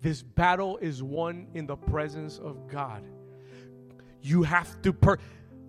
This 0.00 0.22
battle 0.22 0.76
is 0.78 1.04
won 1.04 1.46
in 1.54 1.66
the 1.66 1.76
presence 1.76 2.40
of 2.40 2.66
God. 2.66 3.04
You 4.22 4.42
have 4.42 4.82
to 4.82 4.92
per 4.92 5.18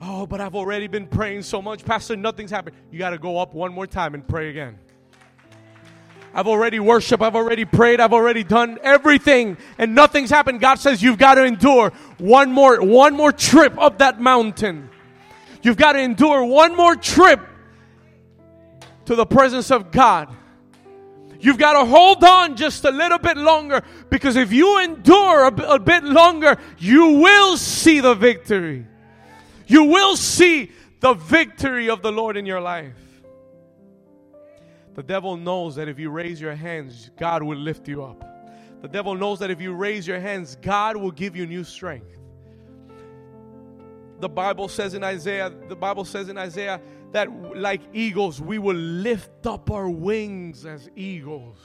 Oh, 0.01 0.25
but 0.25 0.41
I've 0.41 0.55
already 0.55 0.87
been 0.87 1.05
praying 1.05 1.43
so 1.43 1.61
much, 1.61 1.85
Pastor, 1.85 2.15
nothing's 2.15 2.49
happened. 2.49 2.75
You 2.91 2.97
got 2.97 3.11
to 3.11 3.19
go 3.19 3.37
up 3.37 3.53
one 3.53 3.71
more 3.71 3.85
time 3.85 4.15
and 4.15 4.27
pray 4.27 4.49
again. 4.49 4.79
I've 6.35 6.47
already 6.47 6.81
worshiped, 6.81 7.23
I've 7.23 7.35
already 7.35 7.63
prayed, 7.63 8.01
I've 8.01 8.11
already 8.11 8.43
done 8.43 8.77
everything, 8.83 9.55
and 9.77 9.95
nothing's 9.95 10.29
happened. 10.29 10.59
God 10.59 10.75
says 10.75 11.01
you've 11.01 11.17
got 11.17 11.35
to 11.35 11.45
endure 11.45 11.91
one 12.17 12.51
more, 12.51 12.81
one 12.81 13.15
more 13.15 13.31
trip 13.31 13.79
up 13.79 13.99
that 13.99 14.19
mountain. 14.19 14.89
You've 15.61 15.77
got 15.77 15.93
to 15.93 15.99
endure 15.99 16.43
one 16.43 16.75
more 16.75 16.97
trip 16.97 17.39
to 19.05 19.15
the 19.15 19.25
presence 19.25 19.71
of 19.71 19.91
God. 19.91 20.27
You've 21.39 21.57
got 21.57 21.79
to 21.79 21.85
hold 21.85 22.21
on 22.23 22.57
just 22.57 22.83
a 22.83 22.91
little 22.91 23.19
bit 23.19 23.37
longer 23.37 23.81
because 24.09 24.35
if 24.35 24.51
you 24.51 24.81
endure 24.81 25.45
a, 25.45 25.51
b- 25.51 25.63
a 25.65 25.79
bit 25.79 26.03
longer, 26.03 26.57
you 26.77 27.19
will 27.19 27.55
see 27.55 28.01
the 28.01 28.13
victory. 28.13 28.85
You 29.67 29.85
will 29.85 30.17
see 30.17 30.71
the 30.99 31.13
victory 31.13 31.89
of 31.89 32.01
the 32.01 32.11
Lord 32.11 32.35
in 32.35 32.45
your 32.45 32.59
life. 32.59 32.93
The 34.95 35.03
devil 35.03 35.35
knows 35.35 35.75
that 35.75 35.89
if 35.89 35.99
you 35.99 36.09
raise 36.09 36.39
your 36.39 36.55
hands, 36.55 37.11
God 37.17 37.43
will 37.43 37.57
lift 37.57 37.87
you 37.87 38.03
up. 38.03 38.23
The 38.81 38.87
devil 38.87 39.13
knows 39.13 39.39
that 39.39 39.51
if 39.51 39.59
you 39.59 39.73
raise 39.73 40.07
your 40.07 40.19
hands, 40.19 40.55
God 40.61 40.95
will 40.95 41.11
give 41.11 41.35
you 41.35 41.45
new 41.45 41.63
strength. 41.63 42.17
The 44.21 44.29
Bible 44.29 44.69
says 44.69 44.93
in 44.93 45.03
Isaiah, 45.03 45.51
the 45.67 45.75
Bible 45.75 46.05
says 46.05 46.29
in 46.29 46.37
Isaiah 46.37 46.79
that 47.11 47.57
like 47.57 47.81
eagles, 47.93 48.41
we 48.41 48.57
will 48.57 48.75
lift 48.75 49.45
up 49.45 49.69
our 49.69 49.89
wings 49.89 50.65
as 50.65 50.89
eagles. 50.95 51.57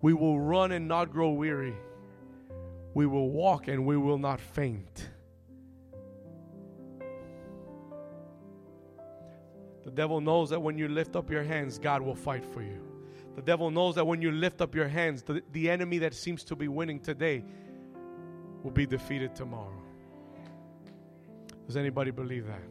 We 0.00 0.14
will 0.14 0.40
run 0.40 0.72
and 0.72 0.88
not 0.88 1.12
grow 1.12 1.30
weary. 1.30 1.76
We 2.94 3.06
will 3.06 3.30
walk 3.30 3.68
and 3.68 3.84
we 3.86 3.96
will 3.96 4.18
not 4.18 4.40
faint. 4.40 5.10
The 9.84 9.90
devil 9.90 10.20
knows 10.20 10.50
that 10.50 10.60
when 10.60 10.78
you 10.78 10.88
lift 10.88 11.16
up 11.16 11.30
your 11.30 11.42
hands, 11.42 11.78
God 11.78 12.02
will 12.02 12.14
fight 12.14 12.44
for 12.44 12.62
you. 12.62 12.80
The 13.34 13.42
devil 13.42 13.70
knows 13.70 13.94
that 13.96 14.06
when 14.06 14.22
you 14.22 14.30
lift 14.30 14.60
up 14.60 14.74
your 14.74 14.88
hands, 14.88 15.22
the, 15.22 15.42
the 15.52 15.70
enemy 15.70 15.98
that 15.98 16.14
seems 16.14 16.44
to 16.44 16.56
be 16.56 16.68
winning 16.68 17.00
today 17.00 17.44
will 18.62 18.70
be 18.70 18.86
defeated 18.86 19.34
tomorrow. 19.34 19.82
Does 21.66 21.76
anybody 21.76 22.10
believe 22.10 22.46
that? 22.46 22.62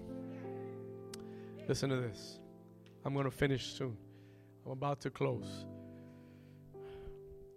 Listen 1.67 1.89
to 1.89 1.97
this. 1.97 2.39
I'm 3.03 3.13
going 3.13 3.25
to 3.25 3.31
finish 3.31 3.73
soon. 3.73 3.97
I'm 4.65 4.71
about 4.71 5.01
to 5.01 5.09
close. 5.09 5.65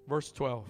Verse 0.08 0.32
12. 0.32 0.66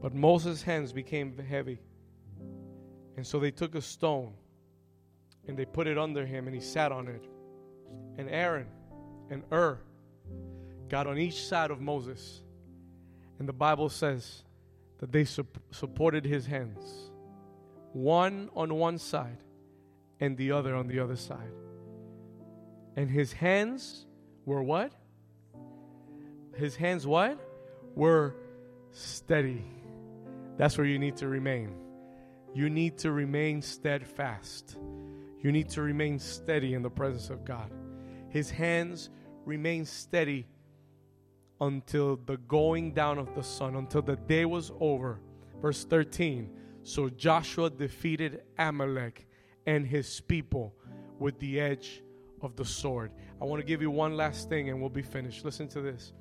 But 0.00 0.14
Moses' 0.14 0.62
hands 0.62 0.92
became 0.92 1.36
heavy. 1.36 1.80
And 3.16 3.26
so 3.26 3.38
they 3.38 3.50
took 3.50 3.74
a 3.74 3.82
stone 3.82 4.32
and 5.46 5.56
they 5.56 5.64
put 5.64 5.86
it 5.86 5.98
under 5.98 6.26
him 6.26 6.46
and 6.46 6.54
he 6.54 6.60
sat 6.60 6.92
on 6.92 7.08
it. 7.08 7.24
And 8.18 8.28
Aaron 8.28 8.66
and 9.30 9.42
Hur 9.50 9.78
got 10.88 11.06
on 11.06 11.18
each 11.18 11.44
side 11.44 11.70
of 11.70 11.80
Moses. 11.80 12.42
And 13.38 13.48
the 13.48 13.52
Bible 13.52 13.88
says 13.88 14.44
that 14.98 15.12
they 15.12 15.24
su- 15.24 15.46
supported 15.70 16.24
his 16.24 16.46
hands, 16.46 17.10
one 17.92 18.50
on 18.54 18.74
one 18.74 18.98
side 18.98 19.38
and 20.20 20.36
the 20.36 20.52
other 20.52 20.76
on 20.76 20.86
the 20.86 21.00
other 21.00 21.16
side. 21.16 21.52
And 22.96 23.10
his 23.10 23.32
hands 23.32 24.06
were 24.44 24.62
what? 24.62 24.92
His 26.54 26.76
hands 26.76 27.06
what? 27.06 27.38
Were 27.94 28.34
steady. 28.90 29.64
That's 30.58 30.76
where 30.76 30.86
you 30.86 30.98
need 30.98 31.16
to 31.18 31.28
remain. 31.28 31.74
You 32.52 32.68
need 32.68 32.98
to 32.98 33.12
remain 33.12 33.62
steadfast. 33.62 34.76
You 35.42 35.52
need 35.52 35.68
to 35.70 35.82
remain 35.82 36.18
steady 36.18 36.74
in 36.74 36.82
the 36.82 36.90
presence 36.90 37.30
of 37.30 37.44
God. 37.44 37.70
His 38.28 38.50
hands 38.50 39.10
remain 39.44 39.84
steady 39.84 40.46
until 41.60 42.16
the 42.16 42.36
going 42.36 42.92
down 42.92 43.18
of 43.18 43.34
the 43.34 43.42
sun, 43.42 43.76
until 43.76 44.02
the 44.02 44.16
day 44.16 44.44
was 44.44 44.72
over. 44.80 45.20
Verse 45.60 45.84
13 45.84 46.50
So 46.82 47.08
Joshua 47.08 47.70
defeated 47.70 48.42
Amalek 48.58 49.26
and 49.66 49.86
his 49.86 50.20
people 50.20 50.74
with 51.18 51.38
the 51.38 51.60
edge 51.60 52.02
of 52.42 52.56
the 52.56 52.64
sword. 52.64 53.12
I 53.40 53.44
want 53.44 53.60
to 53.60 53.66
give 53.66 53.82
you 53.82 53.90
one 53.90 54.16
last 54.16 54.48
thing 54.48 54.70
and 54.70 54.80
we'll 54.80 54.90
be 54.90 55.02
finished. 55.02 55.44
Listen 55.44 55.68
to 55.68 55.80
this. 55.80 56.12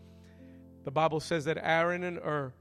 The 0.84 0.92
Bible 0.92 1.20
says 1.20 1.46
that 1.46 1.58
Aaron 1.62 2.04
and 2.04 2.18
Hur 2.18 2.54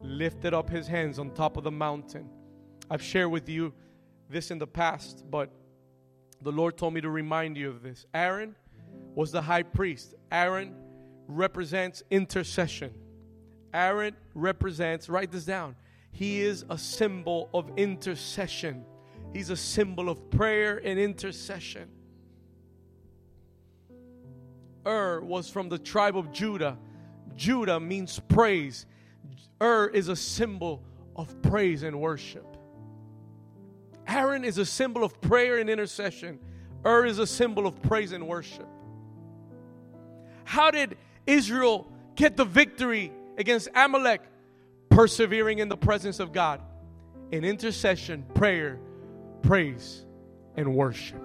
lifted 0.00 0.54
up 0.54 0.68
his 0.68 0.86
hands 0.86 1.18
on 1.18 1.30
top 1.30 1.56
of 1.56 1.64
the 1.64 1.70
mountain. 1.70 2.28
I've 2.90 3.02
shared 3.02 3.30
with 3.30 3.48
you 3.48 3.72
this 4.28 4.50
in 4.50 4.58
the 4.58 4.66
past, 4.66 5.24
but 5.30 5.50
the 6.44 6.52
Lord 6.52 6.76
told 6.76 6.94
me 6.94 7.00
to 7.00 7.10
remind 7.10 7.56
you 7.56 7.70
of 7.70 7.82
this. 7.82 8.06
Aaron 8.14 8.54
was 9.14 9.32
the 9.32 9.42
high 9.42 9.62
priest. 9.62 10.14
Aaron 10.30 10.74
represents 11.26 12.02
intercession. 12.10 12.92
Aaron 13.72 14.14
represents, 14.34 15.08
write 15.08 15.32
this 15.32 15.44
down, 15.44 15.74
he 16.12 16.42
is 16.42 16.64
a 16.70 16.78
symbol 16.78 17.48
of 17.52 17.70
intercession. 17.76 18.84
He's 19.32 19.50
a 19.50 19.56
symbol 19.56 20.08
of 20.08 20.30
prayer 20.30 20.80
and 20.84 20.98
intercession. 20.98 21.88
Ur 24.86 25.22
was 25.22 25.50
from 25.50 25.68
the 25.68 25.78
tribe 25.78 26.16
of 26.16 26.30
Judah. 26.30 26.78
Judah 27.34 27.80
means 27.80 28.20
praise. 28.28 28.86
Ur 29.60 29.88
is 29.88 30.08
a 30.08 30.14
symbol 30.14 30.84
of 31.16 31.42
praise 31.42 31.82
and 31.82 32.00
worship. 32.00 32.53
Aaron 34.06 34.44
is 34.44 34.58
a 34.58 34.66
symbol 34.66 35.04
of 35.04 35.20
prayer 35.20 35.58
and 35.58 35.70
intercession. 35.70 36.38
Ur 36.84 37.06
is 37.06 37.18
a 37.18 37.26
symbol 37.26 37.66
of 37.66 37.80
praise 37.82 38.12
and 38.12 38.28
worship. 38.28 38.68
How 40.44 40.70
did 40.70 40.96
Israel 41.26 41.90
get 42.14 42.36
the 42.36 42.44
victory 42.44 43.12
against 43.38 43.68
Amalek? 43.74 44.22
Persevering 44.90 45.58
in 45.58 45.68
the 45.68 45.76
presence 45.76 46.20
of 46.20 46.32
God 46.32 46.60
in 47.32 47.44
intercession, 47.44 48.24
prayer, 48.34 48.78
praise, 49.42 50.04
and 50.56 50.76
worship. 50.76 51.20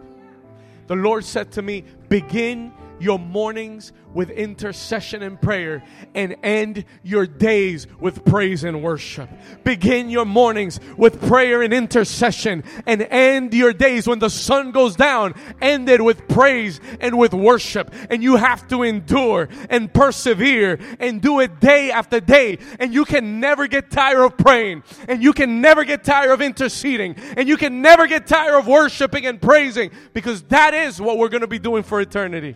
The 0.88 0.96
Lord 0.96 1.24
said 1.24 1.52
to 1.52 1.62
me, 1.62 1.84
Begin 2.08 2.74
your 3.00 3.20
mornings 3.20 3.92
with 4.14 4.30
intercession 4.30 5.22
and 5.22 5.40
prayer 5.40 5.84
and 6.16 6.36
end 6.44 6.86
your 7.04 7.26
days 7.26 7.88
with 8.00 8.26
praise 8.26 8.64
and 8.64 8.82
worship. 8.82 9.30
Begin 9.64 10.10
your 10.10 10.26
mornings 10.26 10.80
with 10.98 11.22
prayer 11.28 11.62
and 11.62 11.74
intercession 11.74 12.64
and 12.86 13.02
end 13.04 13.54
your 13.54 13.74
days 13.74 14.08
when 14.08 14.20
the 14.20 14.30
sun 14.30 14.72
goes 14.72 14.96
down, 14.96 15.36
end 15.62 15.90
it 15.90 16.04
with 16.04 16.28
praise 16.28 16.80
and 17.00 17.18
with 17.18 17.34
worship. 17.34 17.94
And 18.10 18.24
you 18.24 18.36
have 18.36 18.68
to 18.70 18.84
endure 18.84 19.48
and 19.70 19.94
persevere 19.94 20.80
and 21.00 21.22
do 21.22 21.40
it 21.40 21.60
day 21.60 21.92
after 21.92 22.20
day. 22.20 22.58
And 22.80 22.94
you 22.94 23.06
can 23.06 23.40
never 23.40 23.68
get 23.68 23.92
tired 23.92 24.24
of 24.24 24.38
praying 24.38 24.84
and 25.08 25.22
you 25.22 25.34
can 25.34 25.62
never 25.62 25.84
get 25.84 26.04
tired 26.04 26.32
of 26.32 26.42
interceding 26.42 27.16
and 27.38 27.48
you 27.48 27.58
can 27.58 27.82
never 27.82 28.08
get 28.08 28.26
tired 28.26 28.58
of 28.58 28.68
worshiping 28.68 29.26
and 29.26 29.42
praising 29.42 29.92
because 30.14 30.42
that 30.44 30.74
is 30.74 31.00
what 31.00 31.18
we're 31.18 31.30
going 31.30 31.42
to 31.42 31.48
be 31.48 31.60
doing 31.60 31.84
for 31.84 32.02
eternity. 32.02 32.56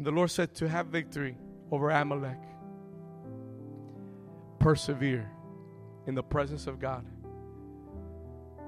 And 0.00 0.06
the 0.06 0.12
Lord 0.12 0.30
said 0.30 0.54
to 0.54 0.66
have 0.66 0.86
victory 0.86 1.36
over 1.70 1.90
Amalek, 1.90 2.38
persevere 4.58 5.30
in 6.06 6.14
the 6.14 6.22
presence 6.22 6.66
of 6.66 6.80
God, 6.80 7.04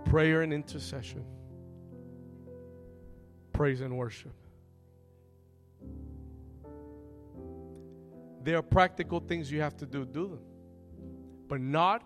prayer 0.05 0.42
and 0.42 0.53
intercession, 0.53 1.25
praise 3.55 3.81
and 3.81 3.97
worship. 3.97 4.35
There 8.45 8.59
are 8.59 8.62
practical 8.62 9.18
things 9.18 9.51
you 9.51 9.62
have 9.62 9.79
to 9.79 9.87
do, 9.87 10.05
do 10.05 10.29
them, 10.29 10.40
but 11.49 11.62
not 11.62 12.03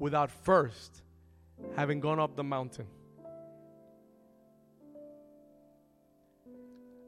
without 0.00 0.28
first 0.28 1.04
having 1.76 2.00
gone 2.00 2.18
up 2.18 2.34
the 2.34 2.42
mountain. 2.42 2.88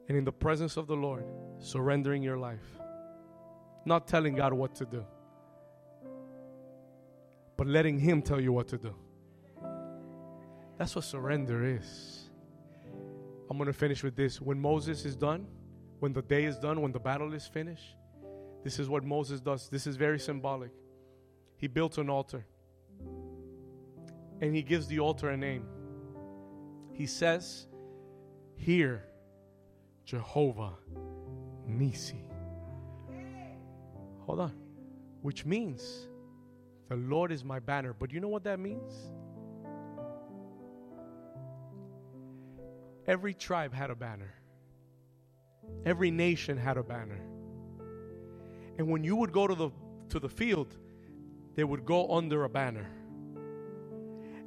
And 0.09 0.17
in 0.17 0.25
the 0.25 0.31
presence 0.31 0.75
of 0.75 0.87
the 0.87 0.95
Lord, 0.95 1.23
surrendering 1.59 2.23
your 2.23 2.37
life. 2.37 2.65
Not 3.85 4.07
telling 4.07 4.35
God 4.35 4.51
what 4.51 4.75
to 4.75 4.85
do, 4.85 5.05
but 7.55 7.67
letting 7.67 7.99
Him 7.99 8.21
tell 8.21 8.41
you 8.41 8.51
what 8.51 8.67
to 8.69 8.77
do. 8.77 8.95
That's 10.77 10.95
what 10.95 11.05
surrender 11.05 11.63
is. 11.63 12.29
I'm 13.49 13.57
going 13.57 13.67
to 13.67 13.73
finish 13.73 14.03
with 14.03 14.15
this. 14.15 14.41
When 14.41 14.59
Moses 14.59 15.05
is 15.05 15.15
done, 15.15 15.47
when 15.99 16.13
the 16.13 16.21
day 16.21 16.45
is 16.45 16.57
done, 16.57 16.81
when 16.81 16.91
the 16.91 16.99
battle 16.99 17.33
is 17.33 17.47
finished, 17.47 17.95
this 18.63 18.79
is 18.79 18.89
what 18.89 19.03
Moses 19.03 19.39
does. 19.39 19.69
This 19.69 19.87
is 19.87 19.95
very 19.95 20.19
symbolic. 20.19 20.71
He 21.57 21.67
built 21.67 21.97
an 21.97 22.09
altar 22.09 22.45
and 24.41 24.55
he 24.55 24.61
gives 24.61 24.87
the 24.87 24.99
altar 24.99 25.29
a 25.29 25.37
name. 25.37 25.65
He 26.93 27.05
says, 27.05 27.67
Here 28.55 29.08
Jehovah 30.09 30.71
Nissi. 31.69 32.23
Hold 34.21 34.39
on. 34.39 34.53
Which 35.21 35.45
means 35.45 36.07
the 36.87 36.95
Lord 36.95 37.31
is 37.31 37.43
my 37.43 37.59
banner. 37.59 37.93
But 37.93 38.11
you 38.11 38.19
know 38.19 38.27
what 38.27 38.43
that 38.45 38.59
means? 38.59 38.91
Every 43.05 43.35
tribe 43.35 43.71
had 43.71 43.91
a 43.91 43.95
banner. 43.95 44.33
Every 45.85 46.09
nation 46.09 46.57
had 46.57 46.77
a 46.77 46.83
banner. 46.83 47.21
And 48.79 48.87
when 48.87 49.03
you 49.03 49.15
would 49.15 49.31
go 49.31 49.45
to 49.45 49.53
the 49.53 49.69
to 50.09 50.19
the 50.19 50.29
field, 50.29 50.75
they 51.53 51.63
would 51.63 51.85
go 51.85 52.15
under 52.15 52.45
a 52.45 52.49
banner. 52.49 52.89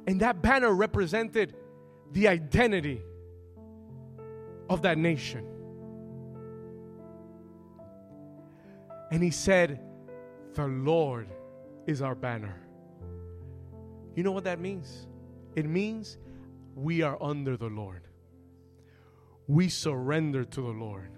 And 0.07 0.19
that 0.19 0.41
banner 0.41 0.73
represented 0.73 1.55
the 2.11 2.27
identity 2.27 3.01
of 4.69 4.81
that 4.81 4.97
nation. 4.97 5.52
And 9.13 9.21
he 9.21 9.29
said, 9.29 9.79
The 10.55 10.65
Lord 10.65 11.27
is 11.85 12.01
our 12.01 12.15
banner. 12.15 12.59
You 14.15 14.23
know 14.23 14.31
what 14.31 14.45
that 14.45 14.59
means? 14.59 15.05
It 15.55 15.67
means 15.67 16.17
we 16.73 17.03
are 17.03 17.21
under 17.21 17.55
the 17.55 17.67
Lord. 17.67 18.01
We 19.47 19.69
surrender 19.69 20.43
to 20.43 20.61
the 20.61 20.67
Lord. 20.67 21.11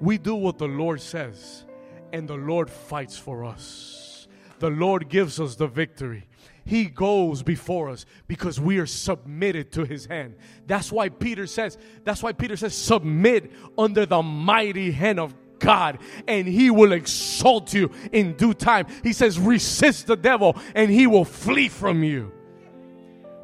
We 0.00 0.18
do 0.18 0.36
what 0.36 0.58
the 0.58 0.68
Lord 0.68 1.00
says, 1.00 1.64
and 2.12 2.28
the 2.28 2.36
Lord 2.36 2.70
fights 2.70 3.18
for 3.18 3.44
us. 3.44 4.28
The 4.60 4.70
Lord 4.70 5.08
gives 5.08 5.40
us 5.40 5.56
the 5.56 5.66
victory. 5.66 6.28
He 6.64 6.84
goes 6.84 7.42
before 7.42 7.90
us 7.90 8.06
because 8.28 8.60
we 8.60 8.78
are 8.78 8.86
submitted 8.86 9.72
to 9.72 9.84
his 9.84 10.06
hand. 10.06 10.36
That's 10.68 10.92
why 10.92 11.08
Peter 11.08 11.48
says, 11.48 11.76
that's 12.04 12.22
why 12.22 12.34
Peter 12.34 12.56
says, 12.56 12.72
submit 12.72 13.50
under 13.76 14.06
the 14.06 14.22
mighty 14.22 14.92
hand 14.92 15.18
of 15.18 15.34
God 15.62 15.98
and 16.26 16.46
he 16.46 16.70
will 16.70 16.92
exalt 16.92 17.72
you 17.72 17.90
in 18.12 18.34
due 18.36 18.52
time. 18.52 18.86
He 19.02 19.14
says, 19.14 19.38
resist 19.38 20.08
the 20.08 20.16
devil 20.16 20.56
and 20.74 20.90
he 20.90 21.06
will 21.06 21.24
flee 21.24 21.68
from 21.68 22.02
you. 22.02 22.32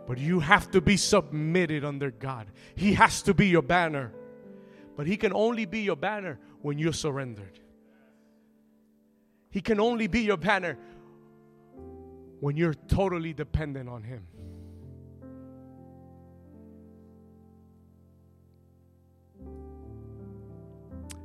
But 0.07 0.18
you 0.18 0.40
have 0.40 0.70
to 0.72 0.81
be 0.81 0.96
submitted 0.96 1.85
under 1.85 2.11
God. 2.11 2.48
He 2.74 2.94
has 2.94 3.22
to 3.22 3.35
be 3.35 3.48
your 3.48 3.62
banner. 3.62 4.12
But 4.96 5.07
he 5.07 5.16
can 5.16 5.33
only 5.33 5.64
be 5.64 5.81
your 5.81 5.96
banner 5.96 6.38
when 6.61 6.78
you're 6.78 6.92
surrendered. 6.92 7.61
He 9.50 9.61
can 9.61 9.81
only 9.81 10.09
be 10.09 10.22
your 10.22 10.37
banner 10.37 10.76
when 12.40 12.57
you're 12.57 12.74
totally 12.74 13.33
dependent 13.33 13.88
on 13.88 14.02
him. 14.02 14.26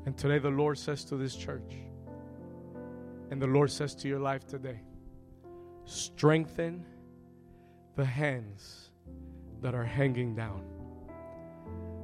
And 0.05 0.17
today, 0.17 0.39
the 0.39 0.49
Lord 0.49 0.77
says 0.77 1.05
to 1.05 1.15
this 1.15 1.35
church, 1.35 1.77
and 3.31 3.41
the 3.41 3.47
Lord 3.47 3.71
says 3.71 3.95
to 3.95 4.07
your 4.07 4.19
life 4.19 4.45
today 4.45 4.81
strengthen 5.85 6.85
the 7.95 8.05
hands 8.05 8.91
that 9.61 9.73
are 9.73 9.83
hanging 9.83 10.35
down. 10.35 10.63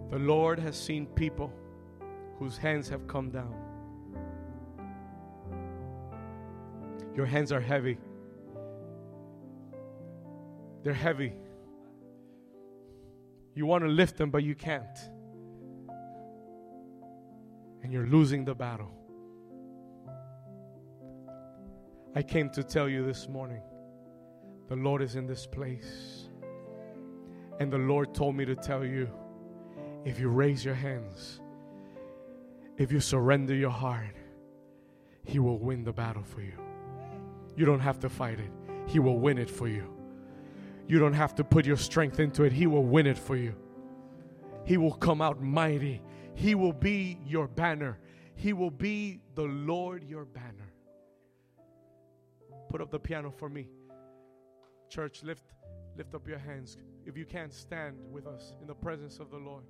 The 0.09 0.19
Lord 0.19 0.59
has 0.59 0.75
seen 0.77 1.05
people 1.05 1.53
whose 2.39 2.57
hands 2.57 2.89
have 2.89 3.07
come 3.07 3.29
down. 3.29 3.53
Your 7.15 7.25
hands 7.25 7.51
are 7.51 7.59
heavy. 7.59 7.97
They're 10.83 10.93
heavy. 10.93 11.33
You 13.55 13.65
want 13.65 13.83
to 13.83 13.89
lift 13.89 14.17
them, 14.17 14.31
but 14.31 14.43
you 14.43 14.55
can't 14.55 14.97
and 17.89 17.95
you're 17.95 18.05
losing 18.05 18.45
the 18.45 18.53
battle. 18.53 18.91
I 22.13 22.21
came 22.21 22.51
to 22.51 22.63
tell 22.63 22.87
you 22.87 23.03
this 23.03 23.27
morning 23.27 23.63
the 24.67 24.75
Lord 24.75 25.01
is 25.01 25.15
in 25.15 25.25
this 25.25 25.47
place. 25.47 26.29
And 27.59 27.73
the 27.73 27.79
Lord 27.79 28.13
told 28.13 28.35
me 28.35 28.45
to 28.45 28.55
tell 28.55 28.85
you 28.85 29.09
if 30.05 30.19
you 30.19 30.29
raise 30.29 30.63
your 30.63 30.75
hands, 30.75 31.41
if 32.77 32.91
you 32.91 32.99
surrender 32.99 33.55
your 33.55 33.71
heart, 33.71 34.15
He 35.23 35.39
will 35.39 35.57
win 35.57 35.83
the 35.83 35.91
battle 35.91 36.21
for 36.21 36.43
you. 36.43 36.59
You 37.55 37.65
don't 37.65 37.79
have 37.79 37.99
to 38.01 38.09
fight 38.09 38.39
it, 38.39 38.51
He 38.85 38.99
will 38.99 39.17
win 39.17 39.39
it 39.39 39.49
for 39.49 39.67
you. 39.67 39.91
You 40.87 40.99
don't 40.99 41.13
have 41.13 41.33
to 41.37 41.43
put 41.43 41.65
your 41.65 41.77
strength 41.77 42.19
into 42.19 42.43
it, 42.43 42.53
He 42.53 42.67
will 42.67 42.85
win 42.85 43.07
it 43.07 43.17
for 43.17 43.35
you. 43.35 43.55
He 44.63 44.77
will 44.77 44.93
come 44.93 45.23
out 45.23 45.41
mighty 45.41 46.03
he 46.39 46.55
will 46.55 46.71
be 46.71 47.19
your 47.25 47.49
banner. 47.49 47.99
He 48.35 48.53
will 48.53 48.71
be 48.71 49.19
the 49.35 49.43
Lord 49.43 50.05
your 50.05 50.23
banner. 50.23 50.71
Put 52.69 52.79
up 52.79 52.91
the 52.91 52.99
piano 52.99 53.29
for 53.29 53.49
me. 53.49 53.67
Church, 54.89 55.21
lift 55.21 55.43
lift 55.97 56.15
up 56.15 56.25
your 56.29 56.37
hands. 56.37 56.77
If 57.05 57.17
you 57.17 57.25
can't 57.25 57.53
stand 57.53 57.97
with 58.09 58.25
us 58.25 58.53
in 58.61 58.67
the 58.67 58.73
presence 58.73 59.19
of 59.19 59.29
the 59.29 59.37
Lord. 59.37 59.65